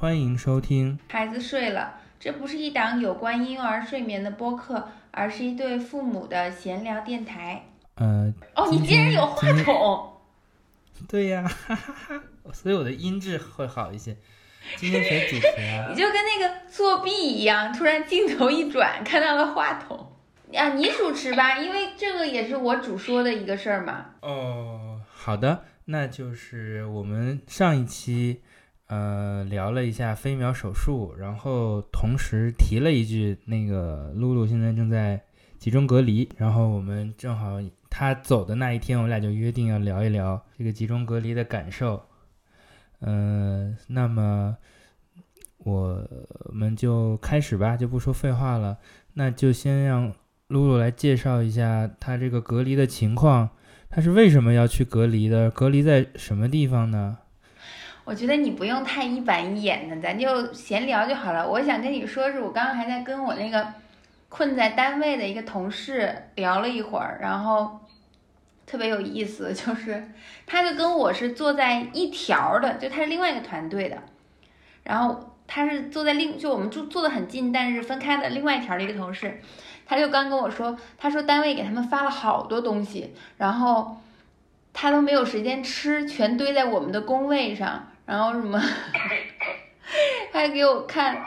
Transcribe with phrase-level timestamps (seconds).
[0.00, 0.98] 欢迎收听。
[1.10, 7.66] 孩子睡了，这不是一档有关婴幼儿睡眠的播客，而是一对父母的闲聊电台。
[7.96, 10.10] 呃，哦，你竟然有话筒！
[11.06, 12.22] 对呀，哈哈哈，
[12.54, 14.16] 所以我的音质会好一些。
[14.78, 15.94] 今天谁主持啊 你？
[15.94, 20.10] 就跟那个作弊一样，突然镜头一转，看到了话筒。
[20.54, 24.06] 啊，你主持吧， 因为这个也是我主说的一个事儿嘛。
[24.22, 28.40] 哦，好的，那就是我们上一期
[28.90, 35.22] 呃聊了一下飞秒手术，然后同时提了一句，那个露露现在正在
[35.58, 42.02] 集中隔离，然后我们正好她走的那一天，我俩就约定要聊一聊这个集中隔离的感受。
[42.98, 44.56] 呃，那么
[45.58, 46.04] 我
[46.52, 48.78] 们就开始吧，就不说废话了，
[49.14, 50.12] 那就先让
[50.48, 53.50] 露露来介绍一下她这个隔离的情况。
[53.88, 55.48] 她是为什么要去隔离的？
[55.48, 57.18] 隔离在什么地方呢？
[58.10, 61.48] 我觉得你不用太一板一眼的，咱就闲聊就好了。
[61.48, 63.64] 我想跟你说，是我刚刚还在跟我那个
[64.28, 67.78] 困在单位的一个同事聊了一会儿，然后
[68.66, 70.10] 特别有意思，就是
[70.44, 74.02] 他就跟我是坐在一条的，就他是另外一个团队的，
[74.82, 79.40] 然后他是坐在另就我们住坐的很近，但是分开的另外一条的一个同事，
[79.86, 83.98] 他就刚跟我说，他说单位给他们发了好多东西，然后
[84.72, 88.58] 他都没有时间吃，全堆在我们的工位上，然后什么，
[90.32, 91.24] 他还给我看，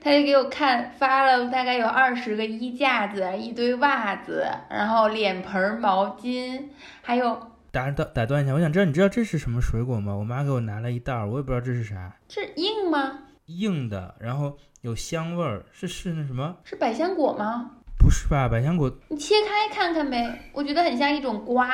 [0.00, 6.60] 他就给我看发了大概有二十个衣架子，一堆袜子，然后脸盆儿、毛巾，
[7.02, 10.12] 还有打打打断一下，我想知道，你知道这是什么水果吗？
[10.16, 13.20] 我妈给我拿了一袋儿，我也不知道这是啥，这硬吗？
[13.46, 16.56] 硬的，然后有香味儿，是是那什么？
[16.64, 17.70] 是百香果吗？
[17.96, 18.48] 不是吧？
[18.48, 21.68] 百香果你切开看看呗，我觉得很像一种瓜。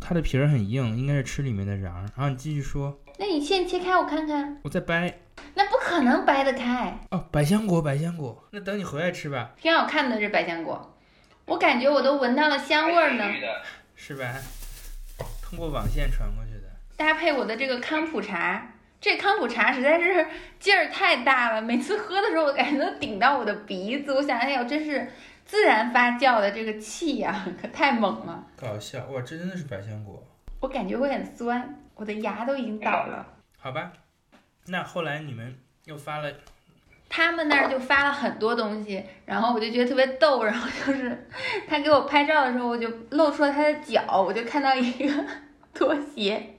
[0.00, 2.00] 它的皮儿很硬，应该是吃里面的瓤儿。
[2.16, 5.20] 然后你继续说，那你现切开我看看，我再掰。
[5.54, 10.94] 那不可能掰得开，哦，百香果，百香果，那等你回来吃吧，挺好看的这百香果，
[11.46, 13.24] 我感觉我都闻到了香味儿呢。
[13.94, 14.34] 是吧？
[15.42, 16.68] 通过网线传过去的。
[16.96, 20.26] 搭配我的这个康普茶，这康普茶实在是
[20.58, 24.12] 劲儿太大了，每次喝的时候我感觉都顶到我的鼻子。
[24.12, 25.10] 我想，哎呦，真是
[25.46, 30.22] 自然发酵的这个气呀、可太猛了，搞笑哇，这真的是百香果。
[30.60, 33.26] 我感觉会很酸，我的牙都已经倒了。
[33.58, 33.92] 好吧，
[34.66, 36.32] 那后来你们又发了，
[37.08, 41.26] 他们那儿就发了很多东西，然后我就觉得特别逗，然后就是
[41.66, 45.24] 他给我拍照的时候，我就露出了他的脚，我就看到一个
[45.72, 46.58] 拖鞋，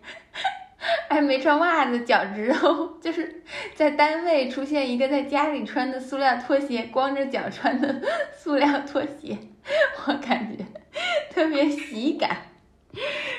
[1.09, 3.43] 还没穿袜子，脚趾头就是
[3.75, 8.01] 在单位出现一个在家里穿的塑料拖鞋，光着脚穿的
[8.35, 9.37] 塑料拖鞋，
[10.07, 10.65] 我感觉
[11.29, 12.37] 特别喜感。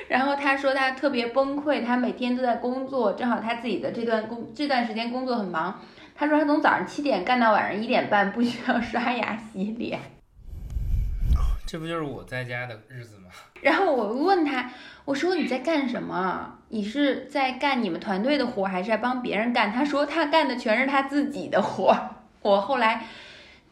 [0.09, 5.81] 然后他说他特别崩溃，他每天都在工作，正好他自己的这段工这段时间工作很忙。
[6.15, 10.01] 他说他从早上七点干到晚上一点半，不需要刷牙洗脸。
[11.67, 13.27] 这不就是我在家的日子吗？
[13.61, 14.71] 然后我问他，
[15.05, 16.55] 我说你在干什么？
[16.71, 19.71] 你是在干你们团队的活，还是在帮别人干？
[19.71, 21.95] 他说他干的全是他自己的活。
[22.41, 23.05] 我后来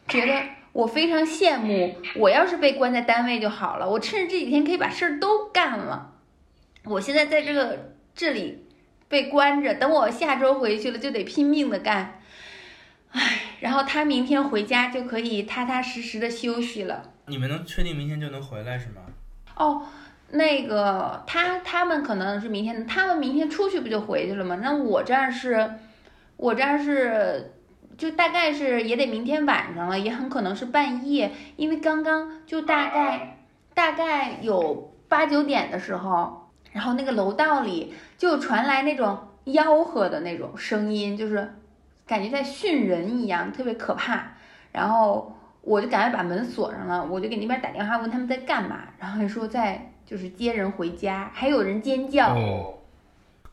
[0.07, 0.33] 觉得
[0.73, 6.13] 我非常羡慕，我要是被关在单位就好了，我趁着这几天可以把事儿都干了。
[6.89, 8.65] 我现在在这个这里
[9.07, 12.21] 被关着，等我下周回去了就得拼命的干。
[13.11, 17.11] 唉，然后他明天回家就可以踏踏实实的休息了。
[17.25, 19.01] 你们能确定明天就能回来是吗？
[19.55, 19.81] 哦，
[20.31, 24.59] 那个他他们可能是明天，他们明天出去不就回去了吗？
[24.61, 25.71] 那我这儿是，
[26.35, 27.53] 我这儿是，
[27.97, 33.39] 就大概是也得明天晚上了，也很可能是半夜，因为刚刚就大概
[33.73, 41.53] 大概有八九点的时候，然后那个楼道里就传来那种吆喝的那种声音，就是
[42.05, 44.33] 感觉在训人一样，特别可怕。
[44.71, 52.35] 然后我就赶快把门锁上了，我就给那边打电话问他们在干嘛，然后说在就是接人回家，还有人尖叫。
[52.35, 52.75] 哦，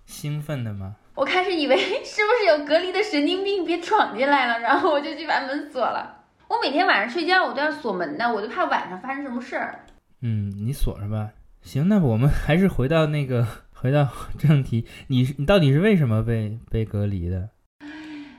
[0.05, 0.97] 兴奋的吗？
[1.15, 6.25] 我开始以为是不是有隔离的神经病别闯进来了，然后我就去把门锁了。
[6.49, 9.85] 我每天晚上睡觉我都要锁门的，我就怕晚上发生什么事儿。
[10.21, 11.31] 嗯，你锁上吧。
[11.65, 14.07] 行，那我们 还是回到那个，回到
[14.39, 14.85] 正题。
[15.09, 17.49] 你是你到底是为什么被被隔离的？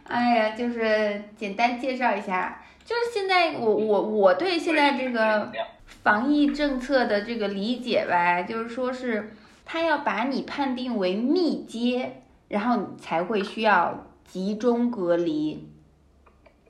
[0.06, 5.51] 哎呀，就是简单介绍一下，就是现在我我我对现在这个
[6.04, 9.31] 防疫政策的这个理解吧，就是说是
[9.66, 15.68] 他要把你判定为密接，然后你才会需要集中隔离。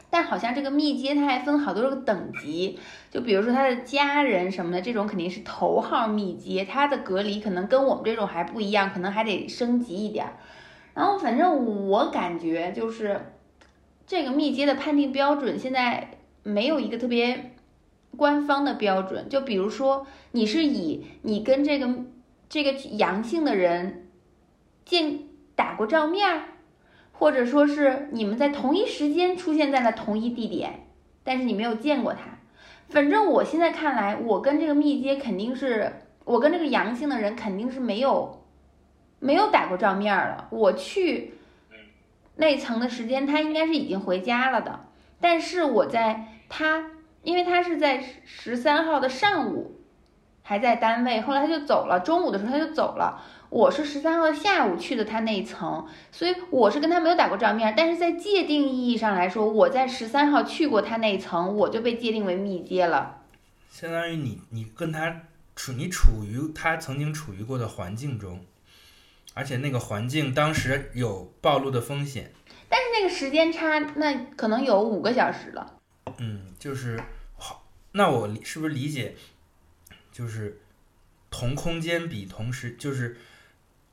[0.09, 2.79] 但好像这个密接它还分好多个等级，
[3.11, 10.33] 就比如说他的家人什么的，这种肯定是头号密接，他的隔离可能跟我们这种还不一样，可能还得升级一点儿。
[10.93, 13.33] 然后反正我感觉就是，
[14.07, 16.11] 这个密接的判定标准现在
[16.43, 17.51] 没有一个特别
[18.15, 19.27] 官方的标准。
[19.27, 21.89] 就比如说，你是以你跟这个
[22.47, 24.07] 这个阳性的人
[24.85, 25.19] 见
[25.55, 26.43] 打过照面儿，
[27.17, 30.85] 或者说是你们在同一时间出现在了同一地点，
[31.23, 32.19] 但是你没有见过他。
[32.89, 35.91] 反正我现在看来，我跟这个密接肯定是，
[36.23, 38.43] 我跟这个阳性的人肯定是没有
[39.19, 40.47] 没有打过照面了。
[40.51, 41.33] 我去
[42.35, 44.81] 那层的时间，他应该是已经回家了的。
[45.19, 46.91] 但是我在他，
[47.23, 49.79] 因为他是在十三号的上午
[50.43, 53.23] 还在单位，后来他就走了，中午的时候他就走了。
[53.55, 63.21] 我是十三号下午去的他那一层，所以我是跟他没有打过照面，但是在界定意义上来说，我在十三号去过他那一层，我就被界定为密接了。
[63.71, 65.21] 相当于你你跟他
[65.55, 68.45] 处你处于他曾经处于过的环境中，
[69.33, 72.33] 而且那个环境当时有暴露的风险。
[72.67, 75.77] 但是那个时间差，那可能有五个小时了。
[76.17, 77.01] 嗯，就是
[77.37, 77.63] 好，
[77.93, 79.15] 那我理是不是理解，
[80.11, 80.59] 就是
[81.31, 83.17] 同空间比同时就是。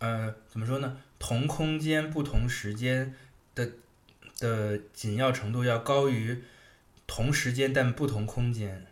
[0.03, 0.97] 呃，怎么说呢？
[1.21, 3.15] 同空间不同时间
[3.55, 3.69] 的
[4.41, 6.43] 的紧要程度要高于
[7.07, 8.85] 同时间但不同空间。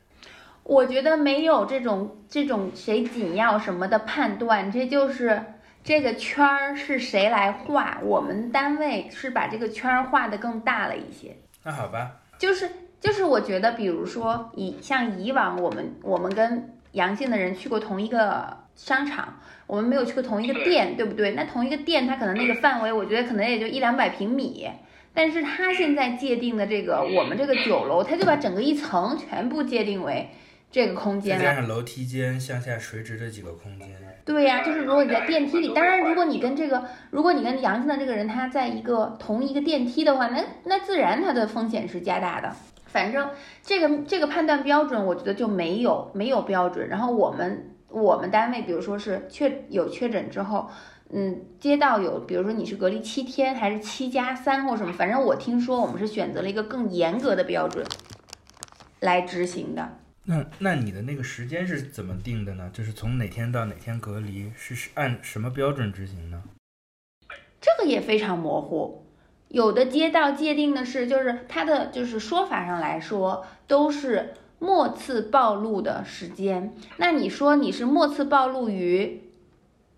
[0.63, 5.43] 我觉得没有这种这种谁紧要什么的判断，这就是
[5.83, 7.99] 这个圈儿是谁来画。
[8.05, 11.37] 我们单位是把这个圈儿画的更大了一些。
[11.65, 12.71] 那好吧，就是
[13.01, 19.41] 就是我觉得，比如说以像以往我们我们跟阳性的人去过同一个商场。
[19.67, 21.33] 我们没有去过同一个店，对不对？
[21.33, 24.67] 那同一个店，它可能那个范围，我觉得可能也就一两百平米。
[25.15, 30.29] 但是它现在界定的这个，我们这个酒楼，它就把整个一层全部界定为
[30.73, 31.45] 这个空间了。
[31.45, 33.89] 加上楼梯间向下垂直的几个空间。
[34.25, 42.53] 对呀，就是如果你在电梯里，当然如果你跟这个，如果你跟阳性的这个人他在一个同一个电梯的话，那那自然它的风险是加大的。
[42.87, 43.31] 反正
[43.63, 46.89] 这个这个判断标准，我觉得就没有没有标准。
[46.89, 47.67] 然后我们。
[47.91, 50.71] 我们单位，比如说是确有确诊之后，
[51.11, 57.85] 嗯，街道有，比如说你是隔离七天还是七加三或什么，反正我听说我们是选择了一个更严格的标准
[59.01, 59.99] 来执行的。
[60.25, 62.71] 那那你的那个时间是怎么定的呢？
[62.73, 66.43] 就是从哪天到哪天隔离，是按什么标准执行呢？
[67.61, 69.05] 这个也非常模糊，
[69.49, 74.35] 有的街道界定的是，就是它的就是说法上来说都是。
[74.61, 79.23] 末次暴露的时间，那你说你是末次暴露于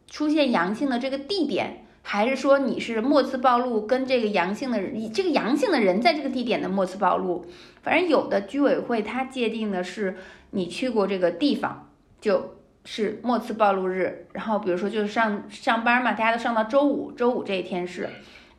[0.06, 7.44] 出现阳性的这个地点，还是说你是末次暴露跟这个阳性的人，这个阳性的人在这个地点的末次暴露？
[7.82, 10.16] 反正有的居委会它界定的是
[10.50, 12.54] 你去过这个地方就
[12.84, 18.08] 是末次暴露日，然后比如说就是上上班嘛，大家都上到周五，周五这一天是。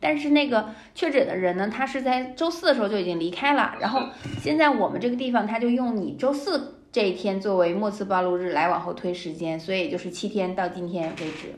[0.03, 4.01] 但是那个确诊的人呢，他是在周四的时候就已经离开了，然后
[4.41, 11.55] 现在我们这个地方他就用你周四这一天作为末次暴露日来往后推时间，所以就是七天到今天为止。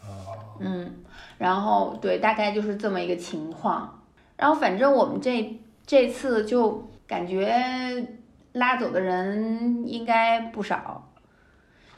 [0.00, 0.94] 哦，嗯，
[1.38, 4.04] 然后对，大概就是这么一个情况。
[4.36, 8.06] 然后反正我们这这次就感觉
[8.52, 11.10] 拉走的人应该不少。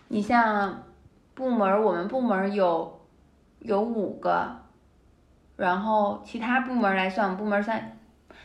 [0.09, 0.85] 你像
[1.35, 3.01] 部门，我们部门有
[3.59, 4.67] 有五个。
[5.59, 7.99] 然后其他部门来算，部门算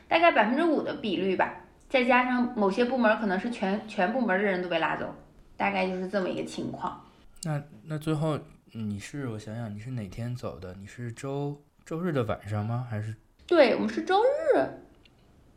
[0.08, 1.54] 大概百分之五的比率吧，
[1.88, 5.14] 再加上某些部门可能是全全部门的人都被拉走，
[5.56, 7.06] 大概就是这么一个情况。
[7.44, 8.40] 那那最后
[8.72, 10.74] 你是我想想，你是哪天走的？
[10.74, 12.88] 你是周周日的晚上吗？
[12.90, 13.16] 还是？
[13.46, 14.68] 对我们是周日，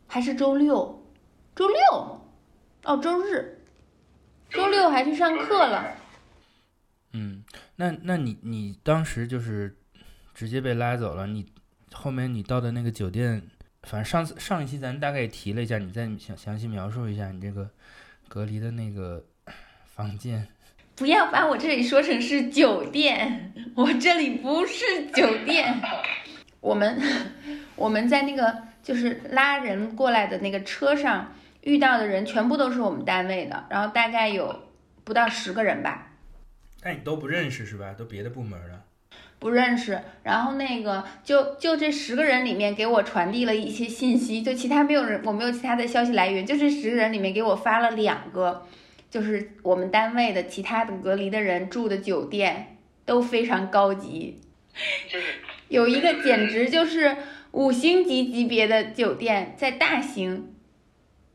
[0.05, 1.03] 还是周六？
[1.55, 2.21] 周六？
[2.83, 3.63] 哦，周日，
[4.51, 5.85] 周六还去上课了。
[7.13, 7.43] 嗯，
[7.77, 9.75] 那那你你当时就是。
[10.37, 11.25] 直接被拉走了。
[11.25, 11.43] 你
[11.91, 13.41] 后面你到的那个酒店，
[13.81, 17.67] 反正上次上一期咱大概也提了一下，你再详详细描述一下你这个
[18.27, 19.25] 隔离的那个
[19.87, 20.47] 房间。
[20.95, 25.81] 不要把我这里说成是酒店，我这里不是酒店。
[26.59, 27.01] 我们
[27.75, 34.69] 我们在那个就是拉人过来的那个车上遇到的人，全部都是我们单位的，然后大概有
[35.03, 36.11] 不到十个人吧。
[36.79, 37.95] 但你都不认识是吧？
[37.97, 38.83] 都别的部门的。
[39.39, 48.65] 不认识，然后那个就就这十个人里面给我传递了一些信息，就其他没有人，我没有其他的消息来源，就这十个人里面给我发了两个，
[49.11, 54.41] 就是我们单位的其他的隔离的人住的酒店都非常高级，
[55.67, 57.15] 有一个简直就是
[57.51, 60.51] 五星级级别的酒店，在大兴，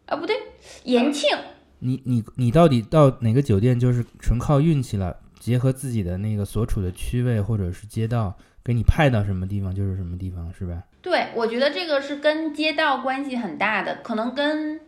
[0.07, 0.37] 啊不对，
[0.85, 1.31] 延庆。
[1.79, 5.19] 你你你到底到哪个酒店就是纯靠运气了？
[5.43, 10.85] 结合自己的那个所处的区位或者是街道，给你派到什么地方就是什么地方，是吧？
[11.01, 14.79] 对，我觉得这个是跟街道关系很大的，可能跟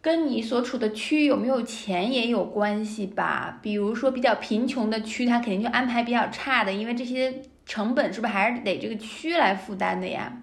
[0.00, 3.58] 跟你所处的区有没有钱也有关系吧。
[3.60, 10.40] 比如说比较贫穷的区，它肯定就安排比较差的，因为这些成本是不是还是得这个区来负担的呀？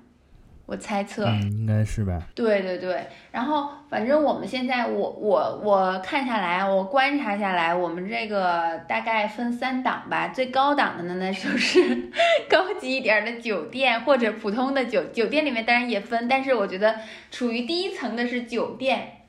[0.72, 2.22] 我猜测，嗯，应该是吧。
[2.36, 10.28] 对对对，然后反正我们现在，我我我看下来，我观察下来，我们这个大概分三档吧。
[10.28, 12.12] 最高档的呢，那就是
[12.48, 16.98] 高级一点的酒店或者普通的酒酒店里面当然也分，但是我觉得
[17.32, 19.24] 处于第一层的是酒店，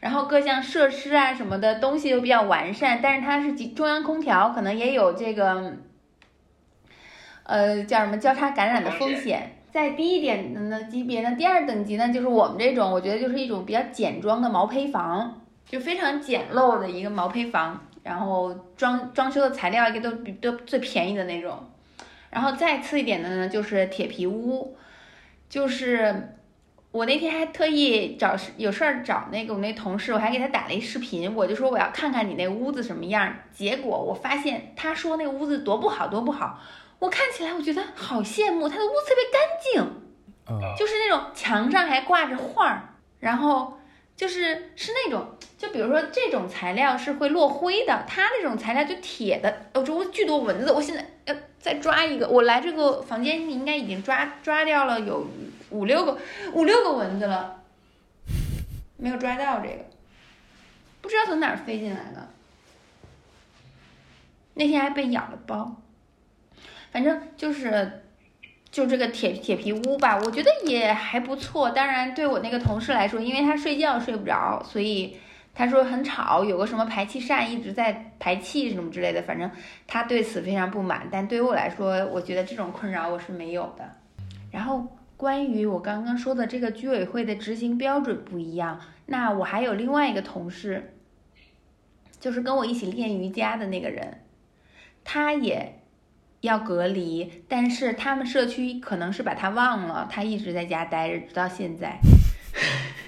[0.00, 5.76] 然后各项设施啊什么的东西都比较完善，但是它是中央空调，可能也有这个，
[7.44, 9.58] 呃，叫什么交叉感染的风险。
[9.74, 21.58] 再低一点的呢级别呢，第二等级呢，就是我们这种，我觉得就是一种比较简装的毛坯房，就非常简陋的一个毛坯房，然后装装修的材料也都都最便宜的那种。
[22.30, 24.76] 然后再次一点的呢，就是铁皮屋，
[25.48, 26.36] 就是
[26.92, 36.60] 我那天还特意找有事儿找那个我那同事，我还给他打了一视频，我就说我要看看你那屋子什么样，结果我发现他说那屋子多不好多不好。
[37.04, 43.78] 我看起来，我觉得好羡慕他的屋子特别干净，就是那种墙上还挂着画儿，然后
[44.16, 49.66] 就是是那种，就比如说这种材料是会落灰的，他那种材料就铁的。
[49.74, 52.26] 我，这屋巨多蚊子，我现在要再抓一个。
[52.26, 55.26] 我来这个房间应该已经抓抓掉了有
[55.68, 56.16] 五六个
[56.54, 57.60] 五六个蚊子了，
[58.96, 59.84] 没有抓到这个，
[61.02, 62.30] 不知道从哪儿飞进来的。
[64.54, 65.82] 那天还被咬了包。
[66.94, 68.04] 反正就是，
[68.70, 71.68] 就这个铁铁皮屋吧，我觉得也还不错。
[71.68, 75.16] 当然，对我那个同事来说，因为他睡觉睡不着，所以
[75.52, 79.20] 他说很吵，有个什么排气扇一直在排气什么之类的。
[79.22, 79.50] 反正
[79.88, 81.08] 他对此非常不满。
[81.10, 83.90] 但对于我来说，我觉得这种困扰我是没有的。
[84.52, 84.86] 然后
[85.16, 90.94] 关于我刚刚说的这个居委会的执行标准不一样，那我还有另外一个同事，
[92.20, 94.20] 就是跟我一起练瑜伽的那个人，
[95.02, 95.80] 他也。
[96.44, 101.98] 要隔离，但是他们社区可能是把他忘了，他一直在家待着，直到现在。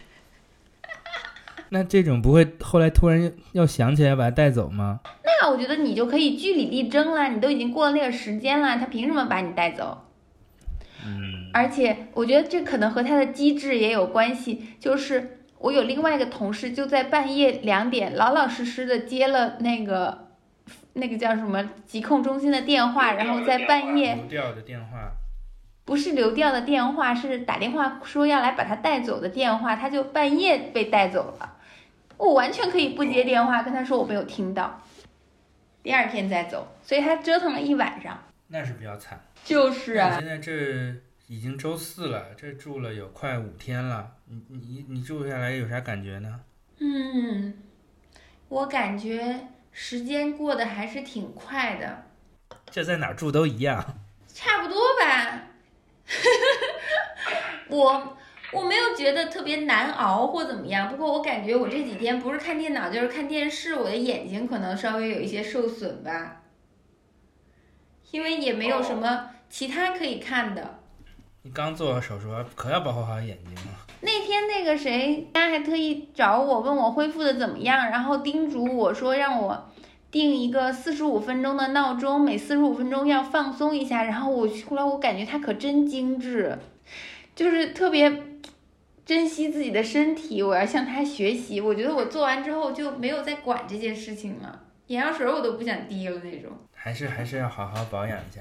[1.68, 5.00] 那这种不会后来突然要想起来把他带走吗？
[5.22, 10.06] 那我觉得你就可以据理力争了，你都已经过了那个时间了，他凭什么把你带走？
[11.04, 11.50] 嗯。
[11.52, 20.25] 而且我觉得这可能和他的机制也有关系，就是我有另外一个同事就在半夜两点老老实实的接了那个。
[20.98, 25.12] 那个叫什么疾控中心的电话，然后在半夜流调的电话，
[25.84, 31.58] 不是流调的电话，是打电话说要来把他带走的电话，他就半夜被带走了。
[32.16, 34.80] 我完全可以不接电话，跟他说我没有听到，
[35.82, 36.66] 第二天再走。
[36.82, 39.20] 所以他折腾了一晚上，那是比较惨。
[39.44, 40.94] 就是啊，现在这
[41.26, 46.40] 已经周四了，这住了有快五天了，你你你住下来有啥感觉呢？
[46.78, 47.52] 嗯，
[48.48, 49.48] 我感觉。
[49.78, 52.06] 时间过得还是挺快的，
[52.70, 55.42] 这在哪儿住都一样，差不多吧。
[57.68, 58.16] 我
[58.52, 66.40] 我没有觉得特别难熬或怎么样，不过我感觉我这几天不是看电脑就是看电视，我的眼睛可能稍微有一些受损吧，
[68.12, 70.78] 因为也没有什么其他可以看的。
[71.42, 73.85] 你刚做完手术，可要保护好眼睛了。
[74.06, 79.68] 那天那个谁，他还特意找我问我恢复的怎么样，然后叮嘱我说让我
[80.12, 84.04] 定一个四十五分钟的闹钟，每四十五分钟要放松一下。
[84.04, 86.56] 然后我后来我感觉他可真精致，
[87.34, 88.22] 就是特别
[89.04, 90.40] 珍惜自己的身体。
[90.40, 91.60] 我要向他学习。
[91.60, 96.52] 我觉得我做完之后就没有再管这件事情了，眼药水我都不想滴了那种。
[96.72, 98.40] 还是还是要好好保养一下。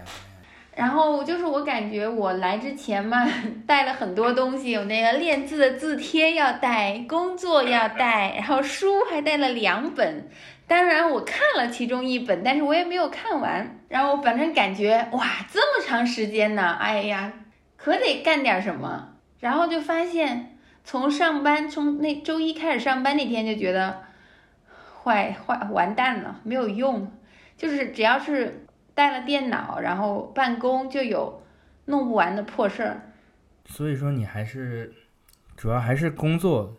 [0.75, 3.25] 然后就是我感觉我来之前嘛，
[3.65, 10.27] 带了很多东西，有那个练字的字帖要带，工作要带，然后书还带了两本。
[10.67, 13.79] 当然我看了其中一本，但是我也没有看完。
[13.87, 17.31] 然后反正感觉哇，这么长时间呢，哎呀，
[17.77, 19.13] 可得干点什么。
[19.39, 24.03] 然后就发现，从上班从那周一开始上班那天就觉得，
[25.03, 27.09] 坏坏完蛋了，没有用，
[27.55, 28.64] 就是只要是。
[28.95, 31.43] 带了电脑，然后办公就有
[31.85, 33.11] 弄不完的破事儿。
[33.65, 34.91] 所以说你还是
[35.55, 36.77] 主要还是工作，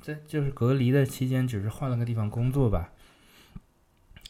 [0.00, 2.92] 在就是隔离的期间，只是换了个地方工作吧。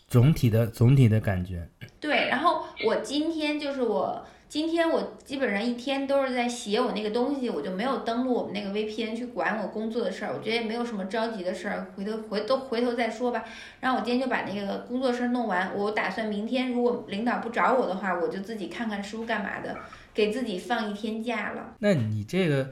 [0.09, 1.69] 总体的总体的感觉。
[2.01, 10.33] 对，然后我今天就是我今天我基本上一天都是在写我那个东西，我就没有登录我们那个 VPN 去管我工作的事儿。
[10.33, 13.45] 我觉得也没有什么着急的事儿，回头回都回头再说吧。
[13.81, 19.77] 然后我今天就把那个工作事儿弄完，我打算明天如果领导不找我的话，我就自己看看书干嘛的，
[20.15, 21.75] 给自己放一天假了。
[21.81, 22.71] 那你这个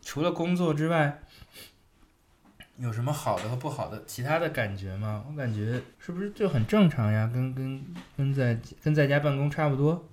[0.00, 1.20] 除了工作之外，
[2.78, 5.22] 有什么好的和不好的其他的感觉吗？
[5.30, 7.30] 我感觉是不是就很正常呀？
[7.30, 7.84] 跟跟
[8.16, 10.08] 跟在跟在家办公差不多。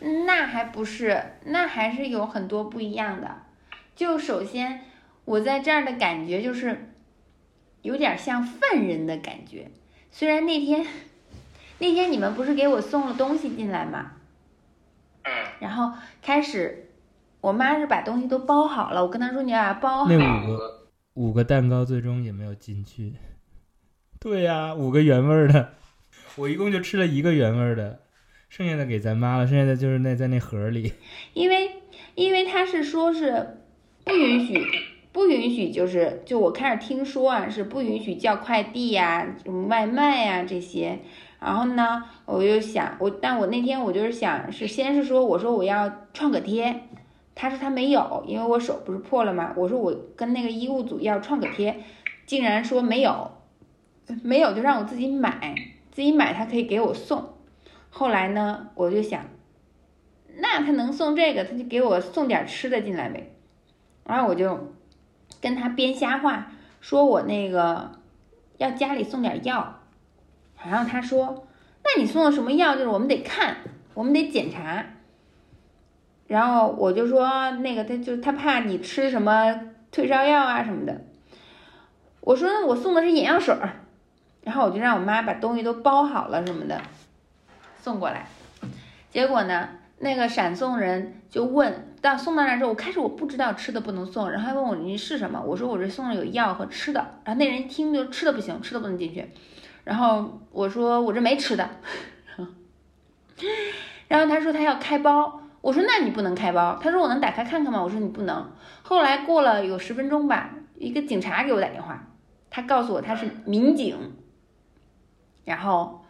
[0.00, 3.42] 那还不是，那还是有很多不一样的。
[3.94, 4.82] 就首先，
[5.24, 6.92] 我在这儿的感觉就是
[7.82, 9.70] 有点像犯人的感觉。
[10.10, 10.86] 虽然那天
[11.78, 14.12] 那天你们不是给我送了东西进来吗？
[15.22, 16.90] 嗯，然后开始，
[17.40, 20.16] 我妈是把东西都包好了，我跟她说你要把它包好那。
[20.16, 23.14] 五个五个蛋糕最终也没有进去。
[24.20, 25.74] 对呀、五个原味儿的，
[26.36, 28.00] 我一共就吃了一个原味儿的，
[28.56, 30.92] 剩下的给咱妈了，剩下的就是那在那盒里。
[31.32, 31.72] 因为
[32.14, 33.58] 因为他是说是
[34.04, 34.64] 不允许
[35.10, 41.00] 不允许，就是就我开始听说啊，是不允许叫快递呀、什么外卖呀、这些。
[41.40, 46.82] 然后呢，我就想我，但我那天我就是想是先是说我说我要创可贴，
[47.34, 51.80] 他说他没有，因为我手不是破了嘛，我说我跟那个医务组要创可贴，
[52.24, 53.32] 竟然说没有，
[54.22, 55.56] 没有就让我自己买，
[55.90, 57.33] 自己买他可以给我送。
[57.96, 59.22] 后来呢，我就想。
[60.36, 63.36] 那他能送这个，他就给我送点吃的进来呗。
[64.04, 64.74] 然后我就
[65.40, 67.92] 跟他编瞎话，说我那个
[68.58, 69.78] 要家里送点药。
[70.66, 71.46] 然后他说
[71.84, 72.74] ：“那你送的什么药？
[72.74, 73.58] 就是我们得看，
[73.94, 74.84] 我们得检查。”
[76.26, 79.60] 然后我就说：“那个，他就他怕你吃什么
[79.92, 81.00] 退烧药啊什么的。”
[82.22, 83.70] 我说：“我送的是眼药水儿。”
[84.42, 86.82] 然后我就让我妈把东西都包好了什么的
[87.84, 88.26] 送过来。
[89.10, 89.68] 结果呢？
[89.98, 99.30] 那个闪送人就问到送到那之后，我开始我不知道吃的不能送，然后还问我你是什么，我说我这送了有药和吃的，然后那人一听就吃的不行，吃的不能进去，
[99.84, 101.70] 然后我说我这没吃的，
[104.08, 107.82] 然后他说他要开包，我说那你不能开包，他说我能打开看看吗？
[107.82, 108.50] 我说你不能。
[108.82, 112.08] 后来过了有十分钟吧，一个警察给我打电话，
[112.50, 113.96] 他告诉我他是民警，
[115.44, 116.03] 然后。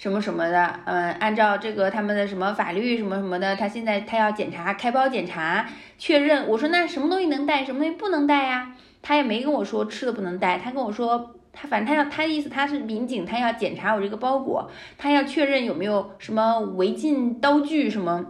[0.00, 6.48] 什么什么的，嗯，按照这个他们的什么法律什么什么的，他现在他要检查开包检查确认。
[6.48, 8.74] 我说那什么东西能带，什么东西不能带呀？
[9.02, 18.24] 他也没跟我说吃的不能带，他跟我说他反正他要他的意思他是民警，他要检查我这个包裹，他要确认有没有什么违禁刀具什么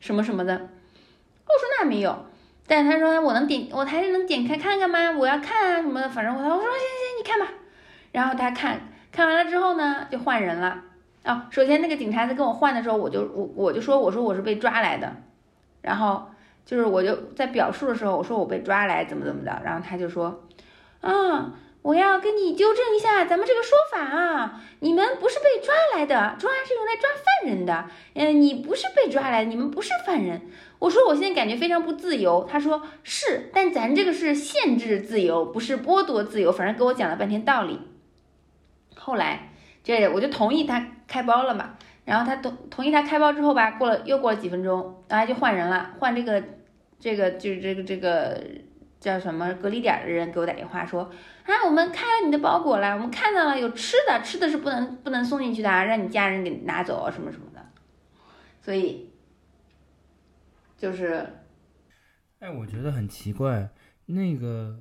[0.00, 0.54] 什么什么的。
[0.54, 2.26] 我说那没有，
[2.66, 5.12] 但是他说我能点，我还是能点开看看吗？
[5.12, 7.46] 我要看啊什么的，反正我我说行行你看吧，
[8.10, 8.88] 然后他看。
[9.12, 10.82] 看完了之后呢，就换人了。
[11.24, 15.12] 哦，首先那个警察在跟我换的时候，我就我我就说我说我是被抓来的，
[15.82, 16.26] 然后
[16.64, 20.44] 就是我就在表述的时候，我说我被抓来怎么怎么的，然后他就说，
[21.02, 30.40] 啊，我要跟你纠正一下咱们这个说法啊，你们不是被抓来的，抓是用来抓犯人的，嗯，你不是被抓来的，你们不是犯人。
[30.78, 37.78] 我说我现在感觉非常不自由，他说是，但咱这个是限制自由，不是剥夺自由，反正给我讲了半天道理。
[39.00, 39.50] 后来，
[39.82, 41.76] 这我就同意他开包了嘛。
[42.04, 46.42] 然后他同同意他开包之后吧，过了又过了几分钟，然后就换人了，换这个
[46.98, 48.42] 这个就是这个这个
[48.98, 51.02] 叫什么隔离点的人给我打电话说
[51.44, 57.64] 啊，我们开了你的包裹了，我们看到了有吃的，吃的是不能不能送进去的啊，让你家人给拿走什么什么的。
[58.60, 59.10] 所以
[60.76, 61.26] 就是，
[62.40, 63.68] 哎，我觉得很奇怪，
[64.06, 64.78] 那个，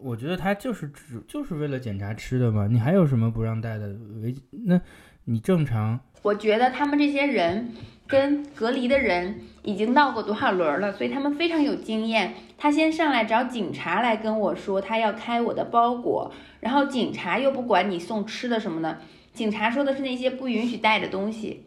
[0.00, 3.88] 我觉得他就是只就是为了检查吃的嘛，你还有什么不让带的
[4.22, 4.34] 违？
[4.66, 4.80] 那
[5.24, 7.72] 你正常我觉得他们这些人
[8.06, 12.34] 跟隔离的人已经闹过多少轮了，所以他们非常有经验。
[12.56, 18.98] 他先上来找警察来跟我说他要开我的包裹，然后警察又不管你送吃的什么的，
[19.32, 21.64] 警察说的是那些不允许带的东西。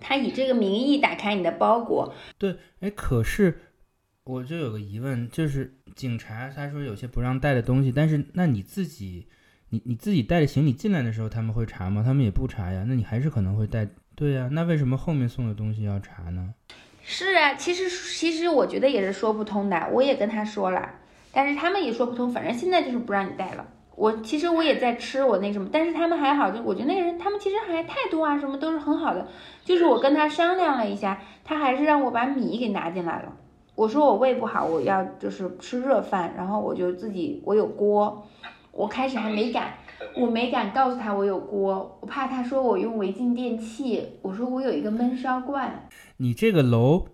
[0.00, 3.58] 他以这个名义打开你的包裹，对，哎，可是
[4.24, 9.28] 我就有个疑问，就是警察他说有些不让带的东西，但是那你自己，
[9.68, 12.02] 你你自己带着行李进来的时候，他们会查吗？
[12.02, 13.86] 他们也不查呀，那你还是可能会带。
[14.14, 16.54] 对呀，那为什么后面送的东西要查呢？
[17.02, 20.88] 是啊，其实其实我觉得也是说不通的，我也跟他说了，
[21.30, 23.66] 但是他们也说不通，反正现在就是不让你带了。
[23.94, 29.28] 我其实我也在吃我那什么，但是他们还好，就我觉得那个人他们其实还态度啊什么都是很好的，
[29.66, 33.36] 就是我跟他商量了一下，他还是让我把米给拿进来了。
[33.74, 38.26] 我说我胃不好，我要就是吃热饭，然后我就自己我有锅，
[38.70, 39.74] 我开始还没敢，
[40.16, 44.18] 我没敢告诉他我有锅，我怕他说我用违禁电器。
[44.22, 45.88] 我说我有一个焖烧罐。
[46.18, 47.06] 你这个楼，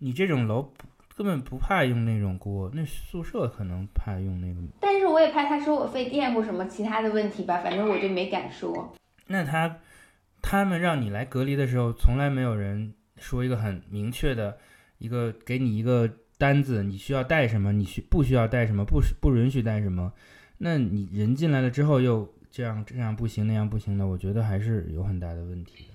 [0.00, 0.72] 你这种楼
[1.16, 4.60] 根本不怕用那种锅，那宿舍可能怕用那个。
[4.80, 8.92] 但是我也怕他说我费电或什么其他的问题吧，反正我就没敢说。
[9.28, 9.78] 那他
[10.42, 14.58] 他们让你来隔离的时候，从来没有人说一个很明确的
[15.02, 20.12] 一个给你一个单子，你需要带什么，你需不需要带什么，不不允许带什么。
[20.58, 22.32] 那你人进来了之后又。
[22.54, 25.94] 这样这样不行，那样不行的，我觉得还是有很大的问题的。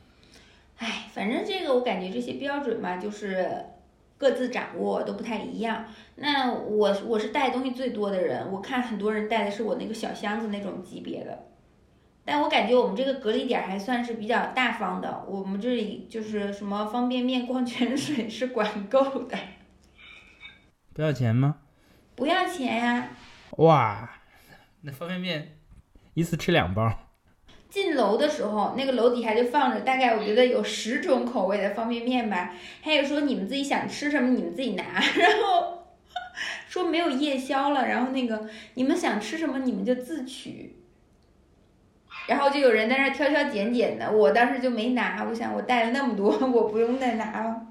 [0.78, 3.48] 唉，反正这个我感觉这些标准嘛，就是
[4.18, 5.86] 各自掌握都不太一样。
[6.16, 11.46] 那我我是带东西最多的人，我看很多人带的是我那个小箱子那种级别的，
[12.28, 15.24] 但我感觉我们这个隔离点还算是比较大方的。
[15.26, 19.38] 我们这里就是什么方便面、矿泉水是管够的。
[20.94, 21.56] 不要钱吗？
[22.16, 23.12] 不要钱呀。
[23.52, 24.12] 哇，
[24.82, 25.58] 那方便面。
[26.16, 26.92] 一次吃两包。
[27.70, 34.84] 进楼的时候，那个楼底下就放着大概我觉得有十种口味的方便面吧，还有说你们自己想吃什么你们自己拿，
[35.16, 35.88] 然后
[36.68, 40.76] 说没有夜宵了，然后那个你们想吃什么你们就自取，
[42.28, 47.62] 然后就有人在那挑挑拣拣的，我当时就没拿，我想我带了那么多， 我不用再拿了。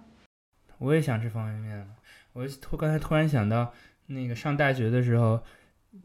[0.79, 1.87] 我也想吃方便面了，
[2.33, 3.73] 我突刚才突然想到
[4.07, 5.41] 那个上大学的时候。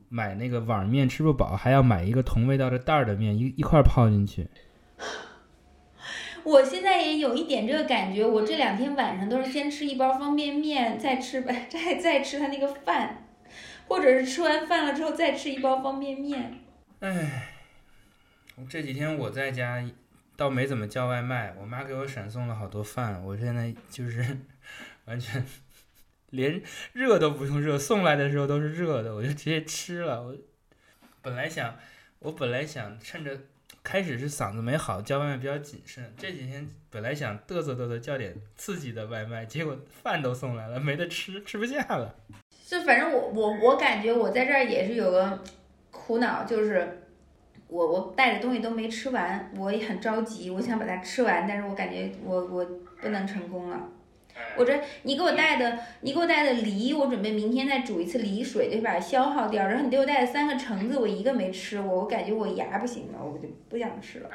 [0.07, 4.47] 买那个碗面吃不饱，还要买一个同味道的袋儿的面，一一块泡进去。
[6.43, 13.25] 我现在也有一点这个感觉，我这两天晚上都是先吃一包方便面，再吃 吧，再再吃他那个饭，
[13.89, 16.59] 或者是吃完饭了之后再吃一包方便面。
[17.01, 17.50] 唉，
[18.69, 19.83] 这几天我在家
[20.35, 24.37] 倒没怎么叫外卖，我妈给我闪送了好多饭，我现在就是
[25.05, 25.43] 完全。
[26.29, 26.61] 连
[26.93, 30.23] 热都不用热，送来的时候都是热的，我就直接吃了。
[30.23, 30.33] 我
[31.21, 31.77] 本来想，
[32.19, 33.37] 我本来想趁着
[33.83, 36.13] 开始是嗓子没好，叫外卖比较谨慎。
[36.17, 42.15] 这几天本来想嘚瑟嘚瑟叫点刺激的外卖，结果饭都送来了，没得吃，吃不下了。
[42.65, 45.43] 就反正我我我感觉我在这儿也是有个
[45.91, 47.09] 苦恼，就是
[47.71, 52.65] 我我带的东西都没吃完，我也很着急，我想把它吃完，但是我感觉我我
[53.01, 53.89] 不能成功了。
[54.57, 59.65] 我这你给我带的，你给我带的梨，我准备明天再煮一次梨水，得把它消耗掉。
[59.67, 64.29] 然后你给我带的三个橙子，我一个没吃，我我感觉我牙不行了，我就不想吃了。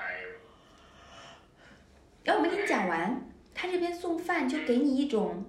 [2.25, 5.45] 然后我没给你讲完，他这边送饭就给你一种，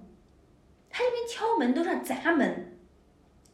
[0.90, 2.67] 他这边敲门都是砸门，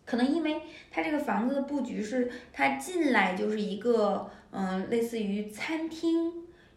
[0.06, 0.62] 可能因为
[0.92, 6.32] 他这个房子的布局是，他进来就是一个嗯，类似于餐厅，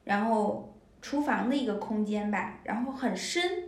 [0.05, 3.65] 然后厨房的一个空间吧，然后很深。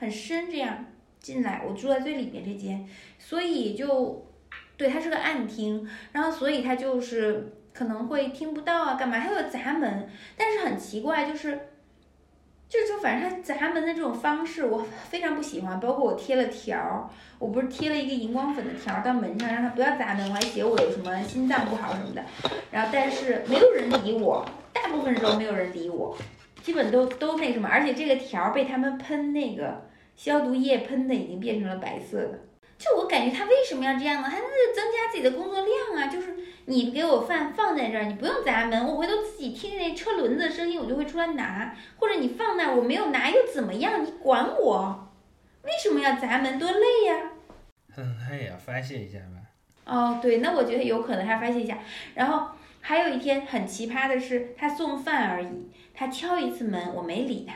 [0.00, 0.84] 很深，这样
[1.18, 2.88] 进来，我住在最里面这间，
[3.18, 4.24] 所以就，
[4.76, 9.18] 对，它是个暗厅，然后所以它就是可能会听不到啊，干嘛？
[9.18, 11.67] 还有砸门，但是很奇怪，就是，
[12.68, 22.22] 就就，反正他砸门的这种方式我非常不喜欢，包括我贴了条儿，我不是贴了一个荧光粉的条到门上，让他不要砸门，我还写我有什么心脏不好什么的，
[22.70, 26.16] 然后但是没有人理我，大部分时候没有人理我，
[26.62, 29.86] 基本都都那什么，而且这个条儿被他们喷那个。
[30.18, 32.40] 消毒液喷的已经变成了白色的，
[32.78, 34.28] 就我感觉他为什么要这样呢？
[34.30, 36.06] 他那是增加自己的工作量啊！
[36.06, 36.36] 就是
[36.66, 41.74] 你给我饭放在这儿，你不用砸门，我回头自己听见那车轮子的声音，我就会出来拿。
[41.98, 44.04] 或者你放那儿我没有拿又怎么样？
[44.04, 45.08] 你管我？
[45.64, 46.56] 为什么要砸门？
[46.58, 47.30] 多累呀！
[47.96, 49.42] 嗯，他也要发泄一下吧。
[49.84, 51.78] 哦，对，那我觉得有可能他发泄一下。
[52.14, 57.54] 然后还有一天很奇葩的是，他送饭而已，他敲一次门，我没理他，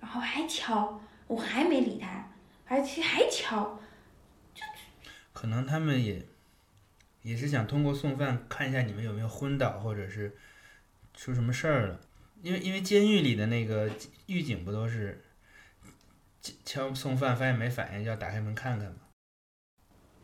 [0.00, 1.00] 然后还敲。
[1.26, 2.28] 我还没理他，
[2.66, 3.79] 而且还敲，就
[5.40, 6.22] 可能他们也
[7.22, 10.36] 也是想通过送饭看一下你们有没有昏倒，或者是
[11.14, 11.98] 出什么事儿了。
[12.42, 13.88] 因为因为监狱里的那个
[14.26, 15.24] 狱警不都是
[16.66, 18.98] 敲送饭，发现没反应就要打开门看看吗？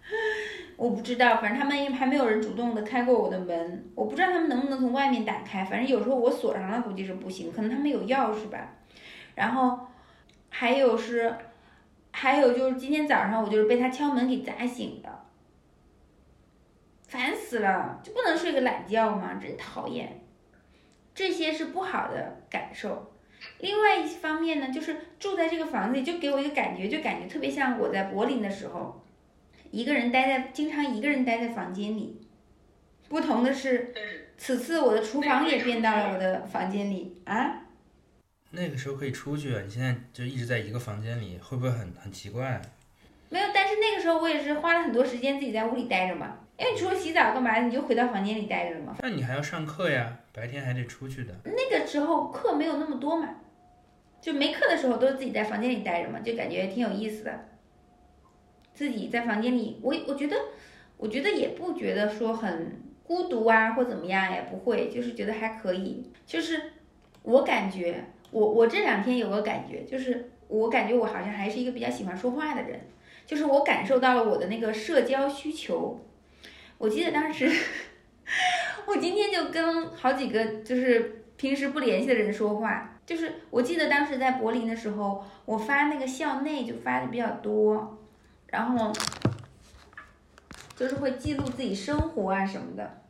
[0.77, 5.65] 我不知道，反正他们还没有人主动的开过我的门，我不知道他们能不能从外面打开。
[5.65, 8.75] 反正有时候我锁上了，估计是不行，可能他们有钥匙吧。
[9.35, 9.89] 然后。
[10.49, 11.37] 还有是，
[12.19, 15.27] 还有就是今天早上我就是被他敲门给砸醒的，
[17.07, 19.35] 烦死了，就不能睡个懒觉吗？
[19.35, 20.19] 真讨厌，
[21.15, 23.13] 这些是不好的感受。
[23.59, 29.05] 另外一方面呢，就是住在这个房子里，就给我一个感觉，就感觉特别像我在柏林的时候，
[29.71, 32.27] 一个人待在，经常一个人待在房间里。
[33.11, 33.93] 不同的是，
[34.39, 37.66] 此次我的厨房也变到了我的房间里啊。
[38.57, 39.61] 那个时候可以出去啊！
[39.63, 42.61] 你现在就一直在一个房间里，会不会很很奇怪？
[43.29, 48.97] 没有，但是那个时候我也是花了很多时间自己在屋里待着嘛，因为你除了洗澡干嘛，你就回到房间里待着嘛。
[49.01, 51.35] 那你还要上课呀，白天还得出去的。
[51.45, 53.29] 那个时候课没有那么多嘛，
[54.23, 57.49] 就没课的时候都是自己在房间里待着嘛，就感觉挺有意思的。
[58.73, 60.37] 自己在房间里，我我觉得，
[60.97, 66.11] 我觉得也不觉得说很孤独啊或怎么样，也不会，就是觉得还可以。
[66.25, 66.73] 就是
[67.23, 68.05] 我感觉，
[68.37, 72.79] 我我这两天有个感觉，就是我感觉我好像还是一个比较喜欢说话的人，
[73.25, 75.99] 就是我感受到了我的那个社交需求。
[76.77, 77.51] 我记得当时，
[78.85, 87.97] 我今天就跟好几个就是平时不联系的人说话，就是我记得当时在柏林的时候，我发那个校内就发的比较多，
[88.49, 88.93] 然后
[90.77, 93.03] 就是会记录自己生活啊什么的。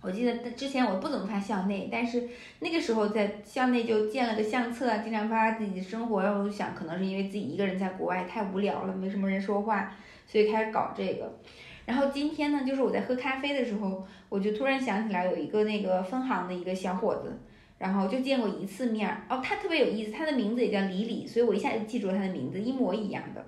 [0.00, 2.28] 我记得之前我不怎么发校内，但是
[2.60, 6.22] 那个时候在校内就建了个相册，经常发自己的生活。
[6.22, 9.92] 然后我就想，可能是因为自己一个人在国外太无聊了，没什么人说话，
[10.24, 11.38] 所以开始搞这个。
[11.84, 17.36] 然后今天呢，就是我在喝咖啡的时候，我就突然想起来有一个那个分行的一个小伙子，
[17.78, 19.22] 然后就见过一次面儿。
[19.28, 23.44] 哦，他特别有意思，他的名字也叫李李，所以我一下就记住了他的名字，一模一样的。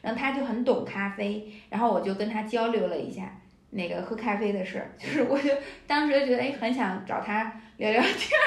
[0.00, 3.38] 然后他就很懂咖啡，然后我就跟他交流了一下
[3.74, 5.50] 那个喝咖啡的事儿，就是我就
[5.86, 8.46] 当时就觉得哎，很想找他聊聊天儿。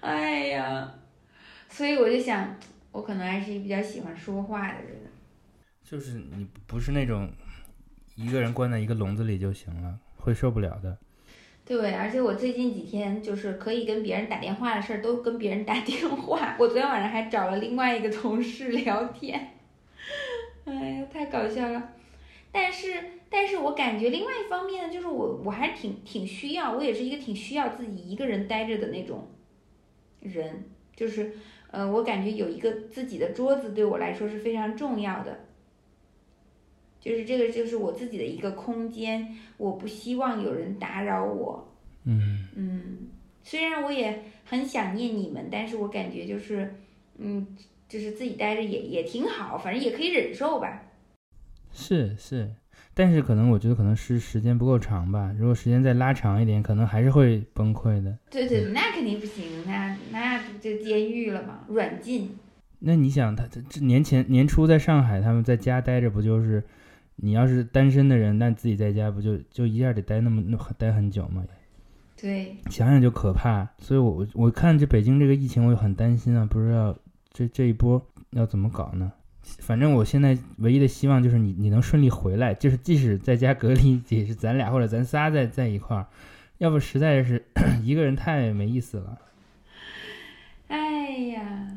[0.00, 0.94] 哎呀，
[1.68, 2.56] 所以我就想，
[2.90, 4.96] 我可能还是一个比较喜欢说话的人。
[5.84, 7.30] 就是你不是那种
[8.14, 10.96] 一个人关在一个笼子里就行了，会受不了的。
[11.66, 16.56] 对，而且我最近几天就是可以跟别人打电话的事儿都跟别人打电话。
[16.58, 19.54] 我昨天晚上还找了另外一个同事聊天，
[20.64, 21.92] 哎呀，太搞笑了。
[22.50, 22.94] 但是，
[23.28, 29.28] 但是我感觉另外一方面呢，就是我我还挺挺需要，我也是一个挺需要自己一个人待着的那种
[30.20, 30.64] 人。
[30.96, 31.32] 就是，
[31.70, 35.44] 呃，我感觉有一个自己的桌子对我来说是非常重要的。
[37.00, 41.72] 就是这个，就是我自己的一个空间，我不希望有人打扰我。
[42.04, 43.08] 嗯嗯，
[43.44, 46.74] 虽然我也很想念你们，但是我感觉就是，
[47.18, 47.46] 嗯，
[47.88, 50.87] 就是自己待着也也挺好，反正也可以忍受吧。
[51.72, 52.50] 是是，
[52.94, 58.18] 但是可能我觉得可能是时间不够长吧，如果时间再拉长一点，可能还是会崩溃的。
[58.30, 62.36] 对对，那肯定不行，那那不就监狱了吗，软禁。
[62.80, 66.62] 那你想，他这这年前年初在上海，他们在家待着，不就是？
[67.20, 71.42] 你要是单身的人，那自己在家不就就一下得待那么那待很久吗？
[72.16, 73.68] 对，想想就可怕。
[73.78, 76.96] 所以，我我我看这北京这个疫情，我也很担心啊，不知道
[77.32, 78.00] 这这一波
[78.30, 79.12] 要怎么搞呢？
[79.60, 86.06] 反正我现在唯一的希望就是你你能顺利回来，就是即使在家隔离，也是咱俩或者咱仨在在一块儿，
[86.58, 87.44] 要不实在是
[87.82, 89.18] 一个人太没意思了。
[90.68, 91.68] 哎呀，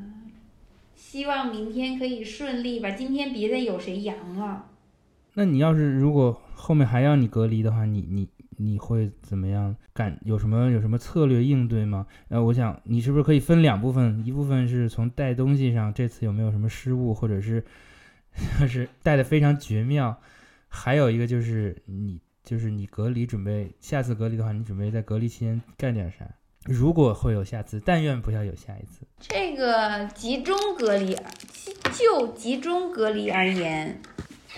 [0.96, 4.66] 希望明天可以顺利吧，今天别再有谁阳了。
[5.34, 8.28] 那你要是如果后面还要你隔离的话，你你
[8.64, 10.20] 你会怎么样干？
[10.24, 12.06] 有什么有什么策略应对吗？
[12.30, 17.64] 呃，我想你是不是可以分两部分，一部分是从带东西上这次有没有什么失误，或者是
[18.68, 20.18] 是带的非常绝妙，
[20.68, 26.26] 还有一个就是你就是你隔离准备下次隔离的话，你准备在隔离期间干点啥？
[26.66, 29.02] 如果会有下次，但愿不要有下一次。
[29.20, 31.18] 这个集中隔离，
[31.92, 34.00] 就集中隔离而言。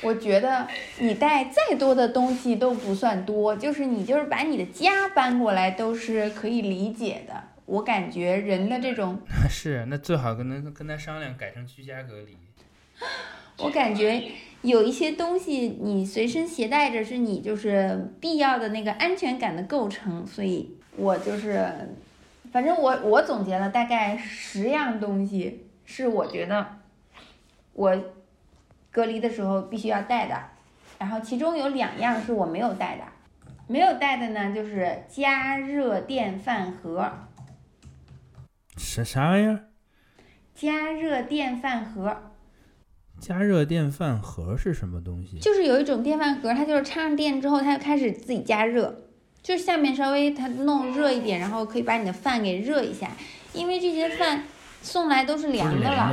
[0.03, 0.67] 我觉得
[0.99, 7.33] 你带再多的东西都不算多，就是你就是把你的家搬过来都是可以理解的。
[7.65, 9.17] 我感觉人的这种
[9.49, 12.37] 是，那最好跟他跟他商量改成居家隔离。
[13.59, 14.21] 我感觉
[14.61, 21.65] 有一些东西你随身携带着是你就是必要的那个安全感的构成，所以我就是，
[22.51, 26.79] 反正我我总结了大概十样东西是我觉得
[27.73, 27.97] 我。
[28.93, 30.39] 隔离的时候必须要带的，
[30.99, 33.03] 然后其中有两样是我没有带的，
[33.65, 37.11] 没有带的呢就是加热电饭盒。
[38.77, 39.65] 啥啥玩意儿？
[40.53, 42.15] 加热电饭盒。
[43.19, 45.39] 加热电饭盒是什么东西？
[45.39, 49.05] 就是有一种电饭盒，它就是插上电之后，它就开始自己加热，
[49.41, 53.09] 就是下面稍微它弄热一点，然后可以把你的饭给热一下，
[53.53, 54.43] 因为这些饭。
[54.83, 56.11] 送来都是凉的了，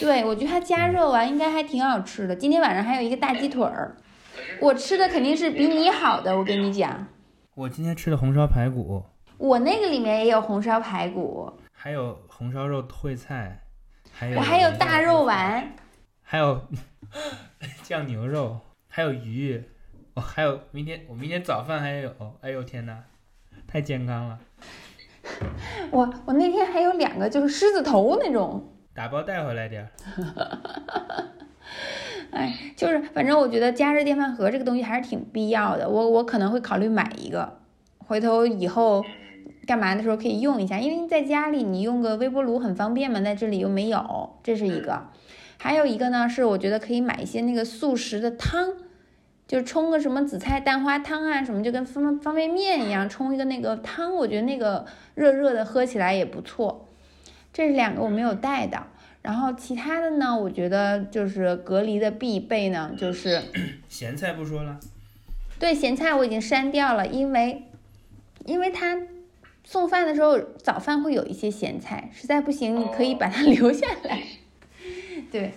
[0.00, 2.34] 对我觉得它加热完应该还挺好吃的。
[2.34, 3.94] 今天晚上还有一个大鸡腿儿，
[4.60, 7.06] 我吃的肯定是比你好的，我跟你讲。
[7.54, 9.04] 我今天吃的红烧排骨，
[9.36, 13.60] 我那个里面也有红烧排骨，还有红烧肉烩菜，
[14.10, 15.70] 还有我还有大肉丸，
[16.22, 16.66] 还有
[17.84, 19.62] 酱牛肉，还有鱼，
[20.14, 23.04] 我还有明天我明天早饭还有，哎呦天哪，
[23.66, 24.38] 太健康了。
[25.90, 28.62] 我我那天还有两个就是狮子头那种，
[28.94, 29.88] 打包带回来点儿。
[32.30, 37.58] 哎，就是反正我觉得加热电饭盒这个东西还是挺必要的，我我可能会考虑买一个，
[37.98, 39.02] 回头以后
[39.66, 45.08] 干嘛的时候可以用一下，因为在家里你用个微波炉很方便嘛，在这里又没有，这是一个。
[45.56, 48.68] 还有一个呢，是我觉得可以买一些那个速食的汤，
[49.48, 54.84] 就冲个什么紫菜蛋花汤啊，什么就跟方方便面一样，冲一个那个汤，我觉得那个
[55.14, 56.86] 热热的喝起来也不错。
[57.52, 58.80] 这是两个我没有带的。
[59.20, 63.42] 然后其他的呢，我觉得就是隔离的必备呢，就是
[63.88, 64.78] 咸菜不说了，
[65.58, 67.64] 对咸菜我已经删掉了，因为
[68.44, 68.96] 因为它
[69.64, 74.22] 送饭的时候早饭会有一些咸菜，实在不行你可以把它 留下来。
[75.32, 75.52] 对，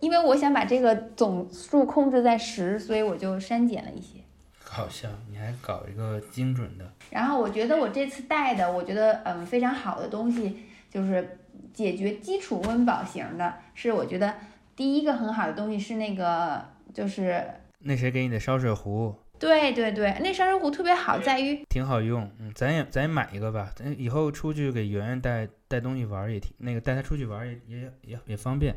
[0.00, 4.18] 因为我想把这个总数控制在十，所以我就删减了一些。
[4.64, 6.92] 好笑，你还搞一个精准的。
[7.10, 11.36] 然后我觉得我这次带的，我觉得嗯非常好的东西就是。
[11.72, 14.34] 解决基础温饱型的，是我觉得
[14.74, 17.44] 第一个很好的东西是那个，就是
[17.78, 19.14] 那谁给你的烧水壶？
[19.38, 22.28] 对对对，那烧水壶特别好，在于挺好用。
[22.40, 28.74] 嗯，咱也咱也买一个吧，咱以后出去给圆圆带带东西玩也挺那个，带她出去玩也也也也方便。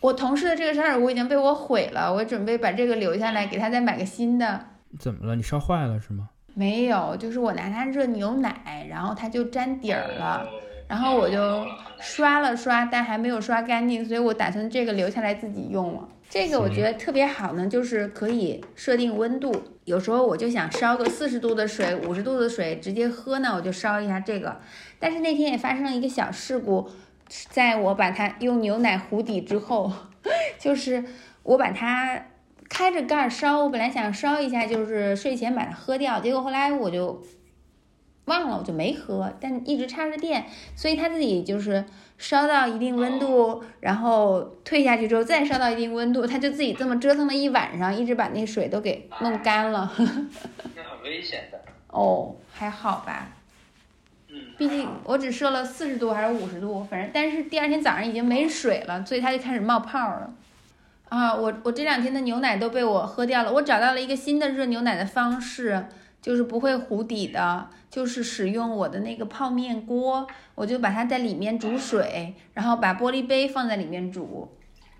[0.00, 4.60] 我同事的这个烧水壶已经被我毁了，我准备把这个留下来，给他再买个新的。
[4.98, 5.36] 怎么了？
[5.36, 6.30] 你烧坏了是吗？
[6.54, 10.46] 没有，就是我拿它热牛奶，然后它就粘底儿了。
[10.88, 11.64] 然后我就
[12.00, 16.08] 刷了刷，但还没有刷干净，所以我打算这个留下来自己用了。
[16.28, 19.54] 这个我觉得特别好呢，就是可以设定温度。
[19.84, 24.60] 有时候我就想烧个四十度的水、五十度的水直接喝呢，我就烧一下这个。
[24.98, 26.90] 但是那天也发生了一个小事故，
[27.48, 29.90] 在我把它用牛奶糊底之后，
[30.58, 31.04] 就是
[31.44, 32.26] 我把它
[32.68, 37.22] 开着盖烧，我本来想烧一下，就是睡前把它喝掉，结果后来我就。
[38.26, 40.44] 忘了我就没喝，但一直插着电，
[40.76, 41.84] 所以它自己就是
[42.16, 49.90] 烧到一定温度，然后退下去之后再烧到一定温度，它就自己这么折腾了一晚上，一直把那水都给弄干了。
[49.98, 51.60] 那很危险的。
[51.88, 53.26] 哦，还好吧。
[54.60, 54.68] 嗯。
[54.68, 60.32] 毕竟我只设了四十度还是五十度，反正但是第二天早上已经没水了，所以它就开始冒泡了。
[61.08, 65.86] 啊，我我这两天的牛奶都被我喝掉了，我找到了一个新的热牛奶的方式。
[66.22, 74.46] 就是不会糊底的，就是使用我的那个泡面锅，我就把它在里面煮水，然后把玻璃杯放在里面煮，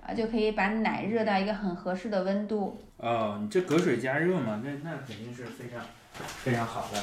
[0.02, 2.80] 啊，就可以把奶热到一个很合适的温度。
[2.96, 5.84] 哦，你这隔水加热嘛，那那肯定是非常
[6.24, 6.98] 非常好的，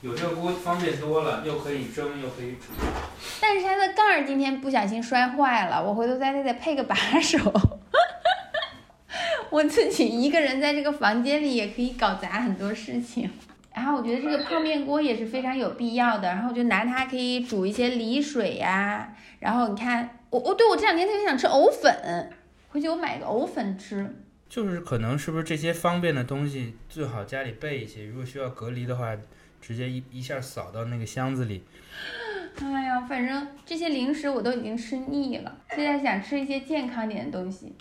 [0.00, 2.66] 有这个锅方便多了，又可以蒸又可以煮。
[3.40, 7.38] 但是它的盖儿今天不小心摔坏了，我回头再得配个把手。
[9.50, 13.28] 我自己一个人在这个房间里也可以搞砸很多事情，
[13.74, 22.30] 然后我觉得这个泡面锅也是非常有必要的，然后我就拿它可以煮一些梨水呀，然后你看我我对我这两天特别想吃藕粉，
[22.68, 24.14] 回去我买个藕粉吃。
[24.48, 29.16] 就是可能是不是这些方便的东西最好家里备一些，如果需要隔离的话，
[29.60, 31.64] 直接一一下扫到那个箱子里。
[32.60, 37.72] 哎呀，反正这些零食我都已经吃腻了，现在想吃一些健康点的东西。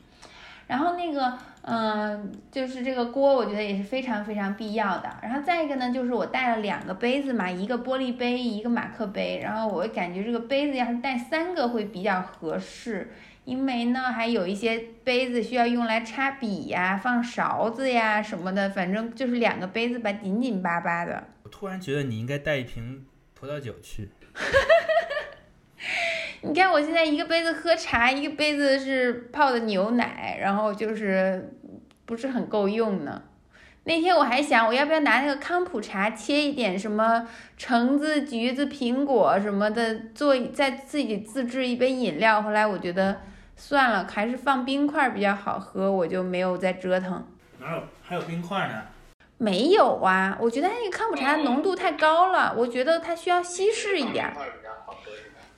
[0.68, 5.10] 然后那个，嗯，就是这个锅，我觉得也是非常非常必要的。
[5.24, 9.40] 然后再一个呢，就是我带了两个杯子嘛，一个玻璃杯，一个马克杯。
[9.42, 13.14] 然后我感觉这个杯子要是带三个会比较合适，
[13.46, 21.24] 因为呢还有一些杯子需要用来插笔呀、放勺子呀什么的，反正就是两个杯子吧，紧紧巴巴的。
[21.58, 24.08] 我突然觉得你应该带一瓶葡萄酒去。
[26.44, 31.52] 你看我现在一个杯子喝茶，一个杯子是泡的牛奶，然后就是
[32.06, 33.24] 不是很够用呢。
[33.86, 42.40] 那天我还想我要不要拿那个康普茶切一点什么橙子、橘子、苹果什么的，做再自己自制一杯饮料。
[42.40, 43.20] 后来我觉得
[43.56, 47.26] 算了，还是放冰块比较好喝，我就没有再折腾。
[47.60, 48.84] 哪有还有冰块呢？
[49.38, 54.34] 没有啊，我觉得那个康普茶浓度太高了，我觉得它需要稀释一点。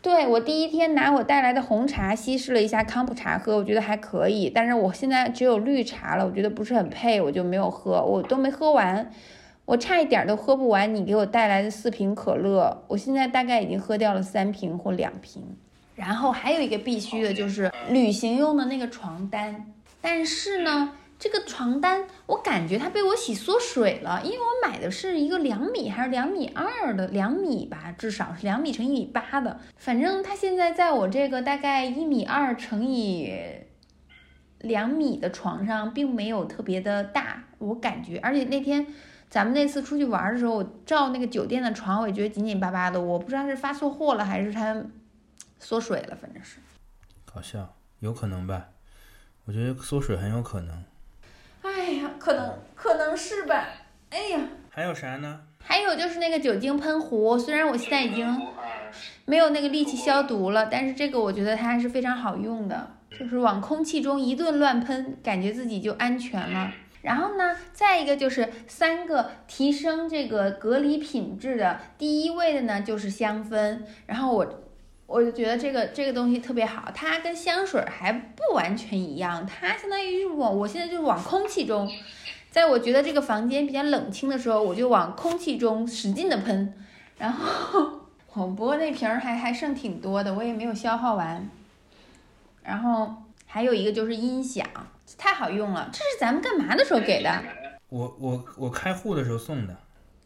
[0.02, 4.50] 对我第一天拿我带来的红茶稀释了一下康普茶喝，我觉得还可以。
[4.50, 8.02] 但是我现在只有绿茶了，我觉得不是很配，我就没有喝。
[8.04, 9.12] 我都没喝完，
[9.66, 12.84] 我差一点都喝不完你给我带来的四瓶可乐。
[12.88, 15.44] 我现在大概已经喝掉了三瓶或两瓶。
[15.96, 19.66] 然后还有一个必须的就是旅行用的那个床单，
[20.02, 20.94] 但是呢。
[21.20, 29.60] 这个床单，我感觉它被我洗缩水了，因为我买的是一个两米还是两米二的，两米吧，至少是两米乘一米八的。
[29.76, 33.34] 反正它现在在我这个大概一米二乘以
[34.60, 38.18] 两米的床上，并没有特别的大，我感觉。
[38.20, 38.88] 而且那天
[39.30, 44.82] 咱们那次出去玩的时候，我照那个酒店的床，我也觉得紧紧巴巴的，我不知道是发错货了还是它
[45.60, 46.60] 缩水了，反正是。
[47.26, 48.70] 搞笑，有可能吧？
[49.44, 50.86] 我觉得缩水很有可能。
[51.62, 53.68] 哎呀，可能可能是吧。
[54.10, 54.40] 哎呀，
[54.70, 55.42] 还有啥呢？
[55.62, 58.38] 还有就是那个酒精喷壶，虽然我现在已经啊
[59.26, 66.72] 没有那个力气消毒了，但是这个我觉得它还是非常好用的，就是往空气中一顿乱喷，感觉自己就安全了。
[67.02, 74.64] 然后呢，再一个就是三个提升这个隔离品质的，第一位的呢就是香氛，然后我
[75.10, 81.90] 我就觉得这个这个东西特别好，它跟香水还不完全一样，它相当于是往我现在就是往空气中，
[82.52, 86.76] 在我觉得这个房间比较冷清的时候，我就往空气中使劲的喷，
[87.18, 88.02] 然后
[88.34, 91.50] 我不过那瓶儿还还剩挺多的，我也没有消耗完。
[92.62, 93.12] 然后
[93.48, 94.64] 还有一个就是音响，
[95.18, 97.44] 太好用了，这是咱们干嘛的时候给的？
[97.90, 99.76] 我我我开户的时候送的，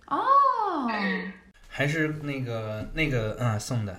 [0.07, 0.19] 哦，
[1.69, 3.97] 还是那个那个嗯送的。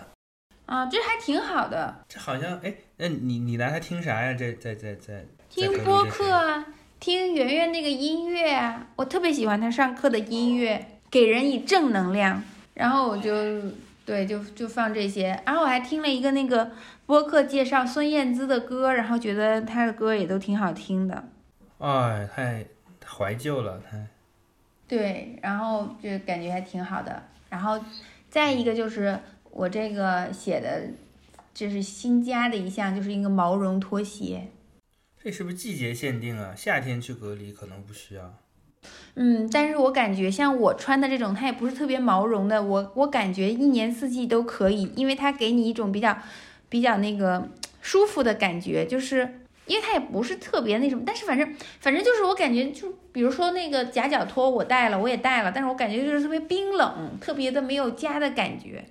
[0.67, 4.33] 啊，这还挺好的，这好像哎，那你你拿它听啥呀？
[4.33, 6.67] 这在在在听播客啊，
[6.99, 12.43] 听圆圆那个音乐啊，我特别喜欢他上课的音乐，给人以正能量。
[12.73, 13.31] 然后我就
[14.05, 15.41] 对，就就放这些。
[15.47, 16.73] 然后我还听了一个那个
[17.07, 21.25] 播客介绍孙燕姿的歌，然后觉得她的歌也都挺好听的。
[21.79, 22.65] 哎，太
[23.07, 24.07] 怀旧了，太。
[24.89, 27.23] 对，然后就感觉还挺好的。
[27.49, 27.79] 然后
[28.29, 29.19] 再一个就是
[29.57, 30.83] 我这个写的，
[31.55, 34.49] 这是新加的一项，就是一个毛绒拖鞋。
[35.23, 36.55] 这是不是季节限定啊？
[36.57, 38.35] 夏天去隔离可能不需要。
[39.15, 46.19] 嗯，但是我感觉像我穿的这种，它也不是特别毛绒的，我我感觉一年四季都可以，因为它给你一种比较
[46.69, 47.49] 比较那个
[47.81, 58.85] 舒服的感觉，就是因为它也不是特别那什么，但是反正反正就是我感觉就比如说那个夹脚拖我带了，我也带了，但是我感觉就是特别冰冷，特别的没有家的感觉，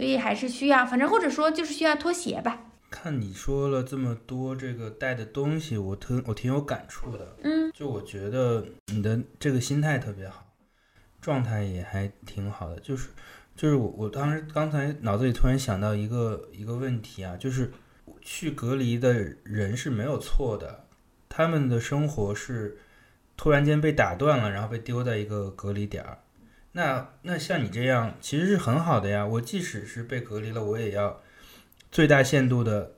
[0.00, 2.58] 所以还是需要，反正或者说就是需要拖鞋吧。
[2.90, 7.36] 看你说了这么多这个带的东西，我特我挺有感触的。
[7.42, 10.46] 嗯，就我觉得你的这个心态特别好，
[11.20, 12.80] 状态也还挺好的。
[12.80, 13.10] 就是
[13.54, 17.70] 就是我我当时刚才脑子里突然想到一个一个问题啊，就是
[18.22, 19.12] 去隔离的
[19.44, 20.86] 人是没有错的，
[21.28, 22.78] 他们的生活是
[23.36, 26.16] 突然间被打断了，然后被丢在一个隔离点儿。
[26.72, 29.26] 那那像你这样其实是很好的呀。
[29.26, 31.22] 我即使是被隔离了，我也要
[31.90, 32.96] 最大限度的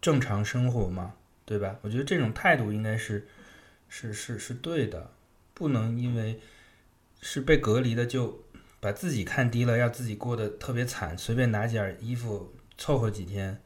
[0.00, 1.76] 正常生活嘛，对吧？
[1.82, 3.26] 我觉得这种态度应该是
[3.88, 5.10] 是是是对的，
[5.54, 6.40] 不能因为
[7.20, 8.44] 是被隔离的就
[8.78, 13.60] 把自己看低了，要自己过得特别惨，随便拿件衣服凑合几天。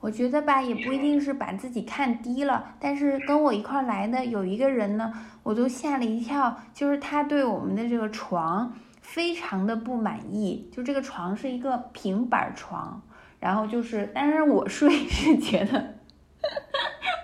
[0.00, 13.02] 我觉得吧，也不一定是把自己看低了，但是跟我一块来的有一个人呢，我都吓了一跳，就是他对我们的这个床非常的不满意，就这个床是一个平板床，
[13.38, 15.96] 然后就是，但是我睡 是觉得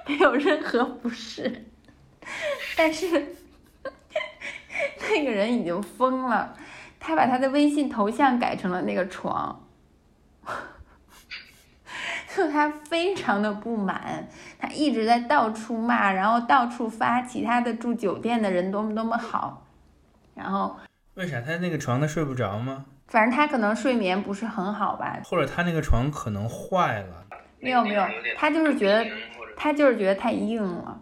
[0.06, 1.64] 没有任何不适，
[2.76, 3.34] 但是
[5.10, 6.54] 那个人已经疯了，
[7.00, 9.62] 他把他的微信头像改成了那个床。
[12.36, 14.28] 就他非常的不满，
[14.58, 19.64] 他一直在到处骂，然后到处发其他的住酒店的人多么多么好，
[20.34, 20.76] 然后
[21.14, 22.84] 为啥他那个床他睡不着吗？
[23.08, 27.24] 反正他可能睡眠不是很好吧，或者他那个床可能坏了？
[27.58, 28.04] 没有没有
[28.36, 29.10] 他就是觉得
[29.56, 31.00] 他就是觉得太硬了，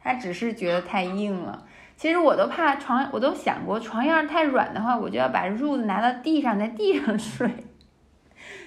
[0.00, 1.66] 他只是觉得太硬了。
[1.96, 7.50] 其实我都怕床，我都想过床要是太软的话，我就要把褥子拿到地上，在地上睡。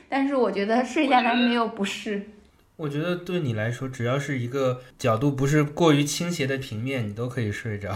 [0.09, 2.29] 但是我觉得睡下来没有不适。
[2.77, 7.95] 我觉得对你来说，只要是一个角度不是过于倾斜的平面，你都可以睡着。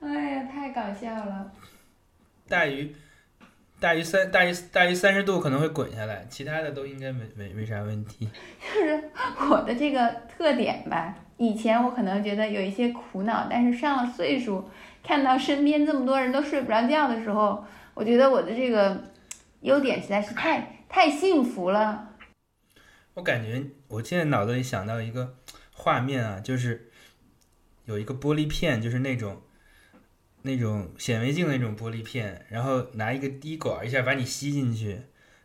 [0.00, 1.50] 哎呀，太搞笑了。
[2.48, 2.94] 大于
[3.80, 8.28] 大于三大于大于三十度可能会滚下来，其他的都应该没没没啥问题。
[8.74, 9.02] 就是
[9.50, 11.14] 我的这个特点吧。
[11.36, 14.68] 以前我可能觉得有一些苦恼，但是上了岁数，
[15.02, 17.64] 看到身边这么多人都睡不着觉的时候，
[17.94, 19.02] 我觉得我的这个
[19.62, 22.08] 优点实在是太太幸福了。
[23.14, 25.36] 我感觉我现在脑子里想到一个
[25.72, 26.90] 画面啊，就是
[27.84, 29.40] 有一个玻璃片，就是那种
[30.42, 35.00] 那种显微镜那种玻璃片，然后拿一个滴管一下把你吸进去，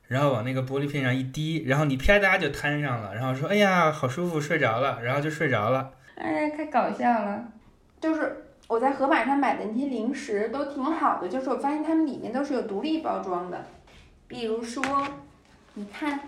[0.08, 5.93] 然后往那个玻璃片上一滴，然后你啪嗒就摊上了，然后说哎呀好舒服，睡着了，然后就睡着了。
[6.16, 7.46] 哎呀，太搞笑了！
[8.02, 13.64] 就是我在盒马上买的那些零食都挺好的，就是我发现它们里面都是有独立包装的，
[14.28, 14.84] 比如说，
[15.78, 16.22] 你看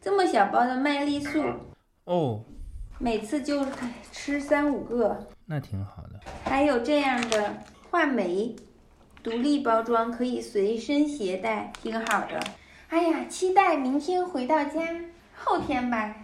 [0.00, 1.40] 这么小包的麦丽素，
[2.04, 2.42] 哦，
[2.98, 3.64] 每次就
[4.10, 5.28] 吃三五个。
[5.46, 6.18] 那挺好的。
[6.44, 8.56] 还有这样的话梅，
[9.22, 12.40] 独立包装可以随身携带，挺好的。
[12.88, 14.80] 哎呀，期待明天回到家，
[15.36, 16.16] 后天吧，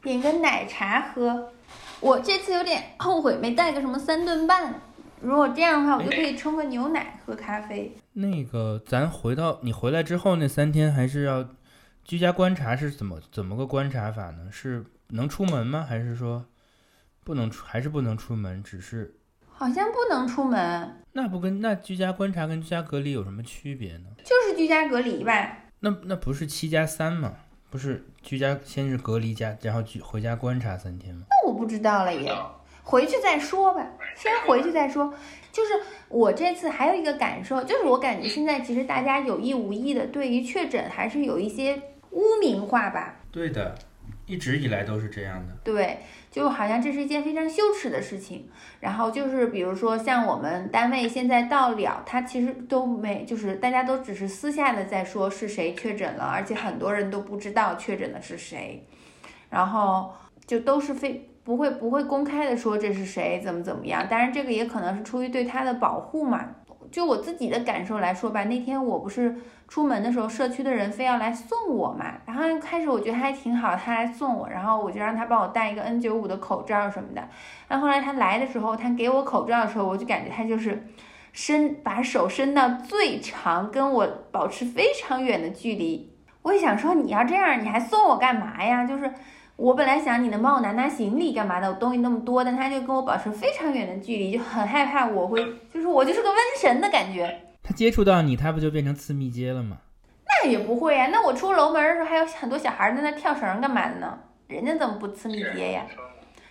[0.00, 1.50] 点个奶茶喝。
[1.98, 4.80] 我这次有点后悔没带个什么三顿半，
[5.24, 7.96] 如果这样的话，我就可以冲个牛奶喝咖啡。
[8.12, 11.48] 那个，咱回到你回来之后那三天，还是要
[12.04, 14.48] 居家观察，是怎么怎么个观察法呢？
[14.52, 15.84] 是能出门吗？
[15.88, 16.44] 还是说
[17.24, 17.64] 不能出？
[17.66, 18.62] 还是不能出门？
[18.62, 19.16] 只是
[19.48, 24.06] 好像不能出门，那不跟那居家观察跟居家隔离有什么区别呢？
[24.18, 25.58] 就是居家隔离吧。
[25.80, 27.32] 那那不是七加三吗？
[27.70, 31.24] 不是居家先是隔离加，然后居回家观察三天吗？
[31.30, 32.32] 那我不知道了耶，
[32.84, 35.12] 回去再说吧，先回去再说。
[35.50, 35.72] 就是
[36.08, 41.80] 我这次还有一个感受，就是我感觉现在其实大家有意无意的对于确诊还是有一些
[42.10, 43.16] 污名化吧。
[43.32, 43.74] 对的，
[44.26, 45.52] 一直以来都是这样的。
[45.62, 45.98] 对，
[46.30, 48.48] 就好像这是一件非常羞耻的事情。
[48.80, 58.86] 然后就是比如说像我们单位现在到了，他其实都没，就是大家都只是私下的在说是谁确诊了，而且很多人都不知道确诊的是谁，
[59.50, 60.12] 然后
[60.46, 64.06] 就都是非不会不会公开的说这是谁怎么怎么样。
[64.08, 66.46] 当然这个也可能是出于对他的保护嘛。
[66.90, 69.34] 就我自己的感受来说吧，那天我不是
[69.66, 77.28] 出门的时候，社区的人非要来送我嘛，然后开始我觉得还挺好，他来送我，然后我就让他帮我戴一个 N95 的口罩什么的。
[77.66, 80.86] 然后来他来的时候，他给我口罩的时候，我就感觉他就是
[81.32, 86.14] 伸把手伸到最长，跟我保持非常远的距离。
[86.42, 88.84] 我也想说，你要这样，你还送我干嘛呀？
[88.86, 89.12] 就是
[89.56, 97.42] 我本来想你能帮我拿拿行李干嘛的，我东西那么多，但他就跟我保持非常远的距离，就很害怕我会，就是我就是个瘟神的感觉。
[97.62, 99.78] 他接触到你，他不就变成次密接了吗？
[100.26, 104.18] 那也不会呀，那我出楼门的时候还有很多小孩在那跳绳干嘛的呢？
[104.48, 105.86] 人家怎么不次密接呀？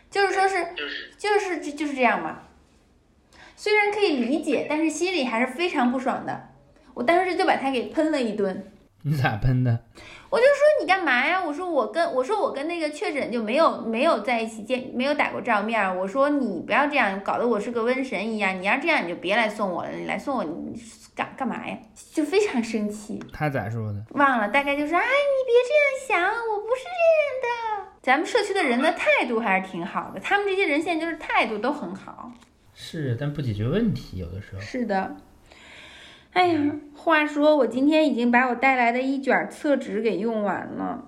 [0.10, 0.56] 就是说是
[1.18, 2.40] 就是就就是这样嘛。
[3.56, 6.50] 虽然可以理解，但是心里还是非常不爽的。
[6.94, 8.72] 我当时就把他给喷了一顿。
[9.04, 9.84] 你咋喷的？
[10.34, 11.40] 我就说你干嘛呀？
[11.46, 15.96] 我说我跟我说我跟那个确诊就没有没有在一起见，没有打过照面。
[15.96, 18.60] 我说你不要这样，搞得我是个瘟神一样。
[18.60, 20.74] 你要这样你就别来送我了，你来送我你
[21.14, 21.78] 干干嘛呀？
[22.16, 23.24] 就非常生气。
[23.32, 24.04] 他咋说的？
[24.16, 27.92] 忘了，大概就是哎，你别这样想，我不是这样的。
[28.02, 32.32] 咱们社区的人的态度还是挺好的，他们这些人现在就是态度都很好。
[32.74, 34.62] 是，但不解决问题，有的时候。
[34.62, 35.16] 是的。
[36.34, 36.60] 哎呀，
[36.96, 41.06] 话说我今天已经把我带来的一卷厕纸给用完了。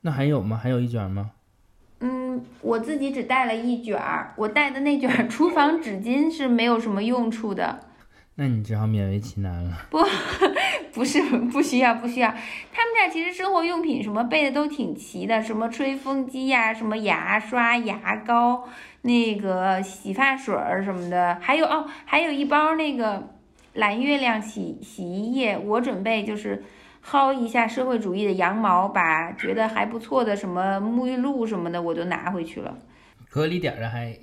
[0.00, 0.56] 那还有吗？
[0.60, 1.30] 还有一卷吗？
[2.00, 7.78] 嗯，我自己只带了一卷儿，我带的那卷厨房纸巾是没有什么用处的。
[8.34, 9.86] 那你只好勉为其难了。
[9.90, 9.98] 不，
[10.92, 12.28] 不是不需要不需要。
[12.30, 18.66] 他们这儿其实生活用品什么备的都挺齐的，什么吹风机呀，什么牙刷、牙膏，
[19.02, 23.36] 那个洗发水儿什么的，还有哦，还有一包那个。
[23.74, 26.62] 蓝月亮洗洗衣液，我准备就是
[27.04, 32.78] 薅一下社会主义的羊毛，把觉得还不错的什么沐浴露什么的，我都拿回去了。
[33.30, 34.18] 隔离点儿了还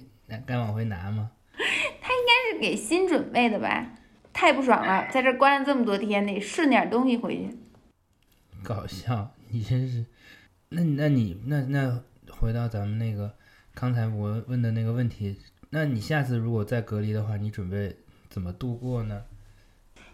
[0.46, 1.32] 敢往回拿吗？
[1.58, 3.92] 他应该是给新准备的吧？
[4.32, 7.58] 太不爽了，在这关了这么多天，得顺点东西回去。
[8.64, 10.06] 搞笑，你真是。
[10.70, 13.34] 那那你那那回到咱们那个
[13.74, 15.38] 刚才我问的那个问题，
[15.72, 17.96] 那你下次如果再隔离的话，你准备
[18.30, 19.24] 怎么度过呢？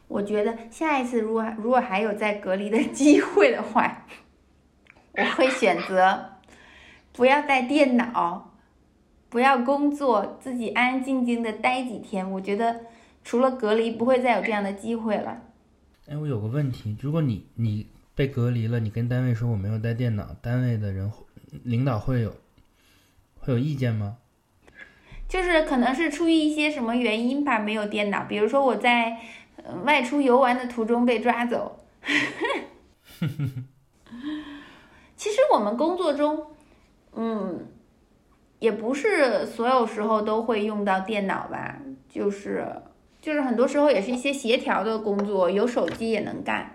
[0.08, 4.06] 我觉得下一次如果如果还有再隔离的 机会的话，
[5.14, 6.34] 我会选择
[7.12, 8.54] 不要带电脑，
[9.30, 12.30] 不要工作，自己安安静静的待几天。
[12.30, 12.82] 我觉得
[13.24, 15.42] 除了隔离，不会再有这样的机会了。
[16.08, 21.12] 哎，我有个问题，如果你你被隔离了，你跟单位说我没有带电脑，单位的人
[21.64, 22.36] 领导会有
[23.40, 24.18] 会有意见吗？
[25.28, 29.18] 就是可能是出于一些什么原因吧，没有电脑，比如说我在。
[29.84, 31.80] 外出游玩的途中被抓走。
[35.16, 36.46] 其实我们工作中，
[37.14, 37.66] 嗯，
[38.60, 42.68] 也不是所有时候都会用到电脑吧，就是
[43.22, 46.72] 就是很多时候也是一些协调的工作，有手机也能干。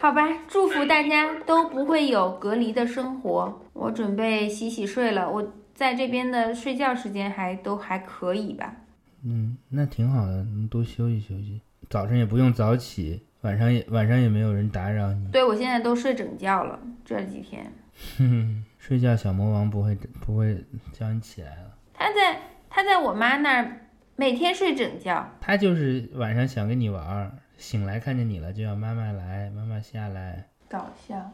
[0.00, 3.60] 好吧，祝福大家都不会有隔离的生活。
[3.72, 8.76] 我准备洗洗睡了，我在这边的睡觉时间还都还可以吧。
[9.24, 11.60] 嗯，那挺好的，能多休息休息。
[11.88, 15.30] 早上也不用早起，晚上也晚上也没有人打扰你。
[15.30, 17.72] 对，我现在都睡整觉了，这几天。
[18.78, 21.76] 睡觉小魔王不会不会叫你起来了。
[21.94, 25.30] 他在他在我妈那儿每天睡整觉。
[25.40, 30.48] 他就是晚上想跟你玩，醒来看见你了就要妈妈来，妈妈下来。
[30.68, 31.32] 搞笑。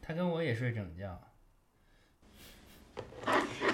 [0.00, 1.20] 他跟我也睡整觉。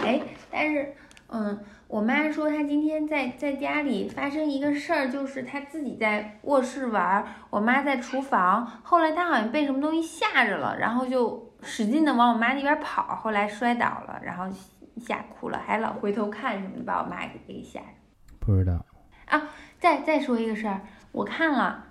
[0.01, 0.21] 哎，
[0.51, 0.95] 但是。
[1.35, 1.59] 嗯，
[1.89, 8.67] 我妈说她今天在在家里发生一个事儿，就是她自己在卧室玩儿，我妈在厨房。
[8.83, 14.45] 后来她好像被什么东西吓着了，然后就使劲的往我妈那边跑，后来摔倒了，然后
[14.99, 17.87] 吓哭了，还老回头看什么的，把我妈给给吓着。
[18.39, 18.85] 不知道
[19.27, 19.49] 啊。
[19.81, 21.87] 再再说一个事儿，我看了，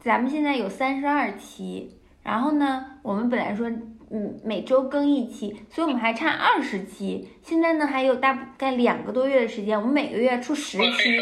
[0.00, 3.70] 咱们现在有三十二期，然后呢，我们本来说
[4.10, 11.20] 嗯每周更一期，所以我们还差二十期，现在呢还有大概两个多月的时间，我们每个月出十期，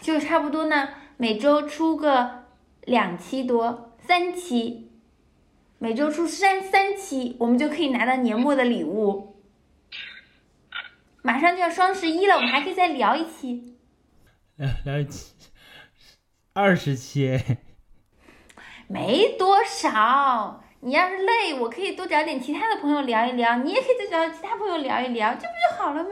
[0.00, 2.44] 就差不多呢每周出个
[2.82, 4.90] 两期多，三期，
[5.78, 9.36] 每周出三三期，我们就可以拿到年末的礼物。
[11.22, 13.76] 马上就要双十一了，我们还可以再聊一期。
[14.56, 15.34] 聊 聊一期，
[16.52, 17.38] 二十期，
[18.86, 20.62] 没多少。
[20.80, 26.10] 你要是累，我可以多找点其他的朋友聊一聊，你也可以再找其他朋友聊一聊，这不就好了吗？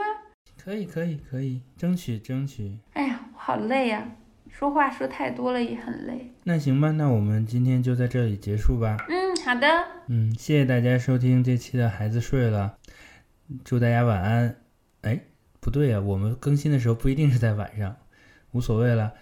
[0.57, 2.79] 可以可以可以，争取争取。
[2.95, 4.09] 哎呀，我好累呀、
[4.49, 6.33] 说话说太多了也很累。
[6.45, 8.97] 那行吧，那我们今天就在这里结束吧。
[9.09, 9.69] 嗯，好的，
[10.09, 12.79] 嗯，谢谢大家收听这期的孩子睡了，
[13.62, 14.57] 祝大家晚安。
[15.03, 15.21] 哎，
[15.61, 17.97] 不对呀、我们更新的时候不一定是在晚上，
[18.53, 19.12] 无所谓了。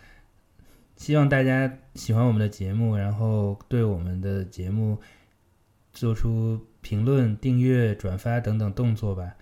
[0.97, 5.01] 希望大家喜欢我们的节目，然后对我们的节目
[5.93, 9.35] 做出评论、订阅、转发等等动作吧。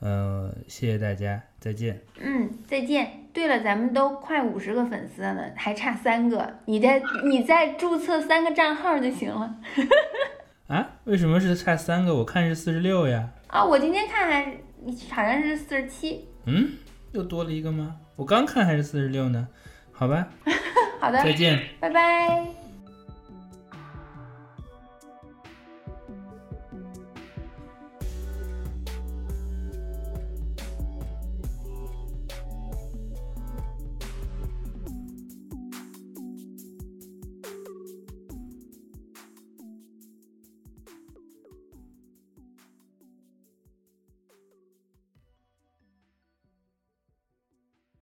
[0.00, 2.00] 呃，谢谢大家，再见。
[2.20, 3.28] 嗯，再见。
[3.32, 9.54] 对了，咱们都快五十个粉丝了呢，还差三个，你再你再注册三个账号就行了。
[10.66, 10.90] 啊？
[11.04, 12.14] 为什么是差三个？
[12.16, 13.30] 我看是四十六呀。
[13.46, 14.44] 啊、我今天看还
[15.10, 16.28] 好像是四十七。
[16.46, 16.72] 嗯，
[17.12, 17.96] 又多了一个吗？
[18.16, 19.46] 我刚看还是四十六呢。
[19.92, 20.28] 好吧，
[20.98, 21.60] 好的，再见。
[21.78, 22.61] 拜拜。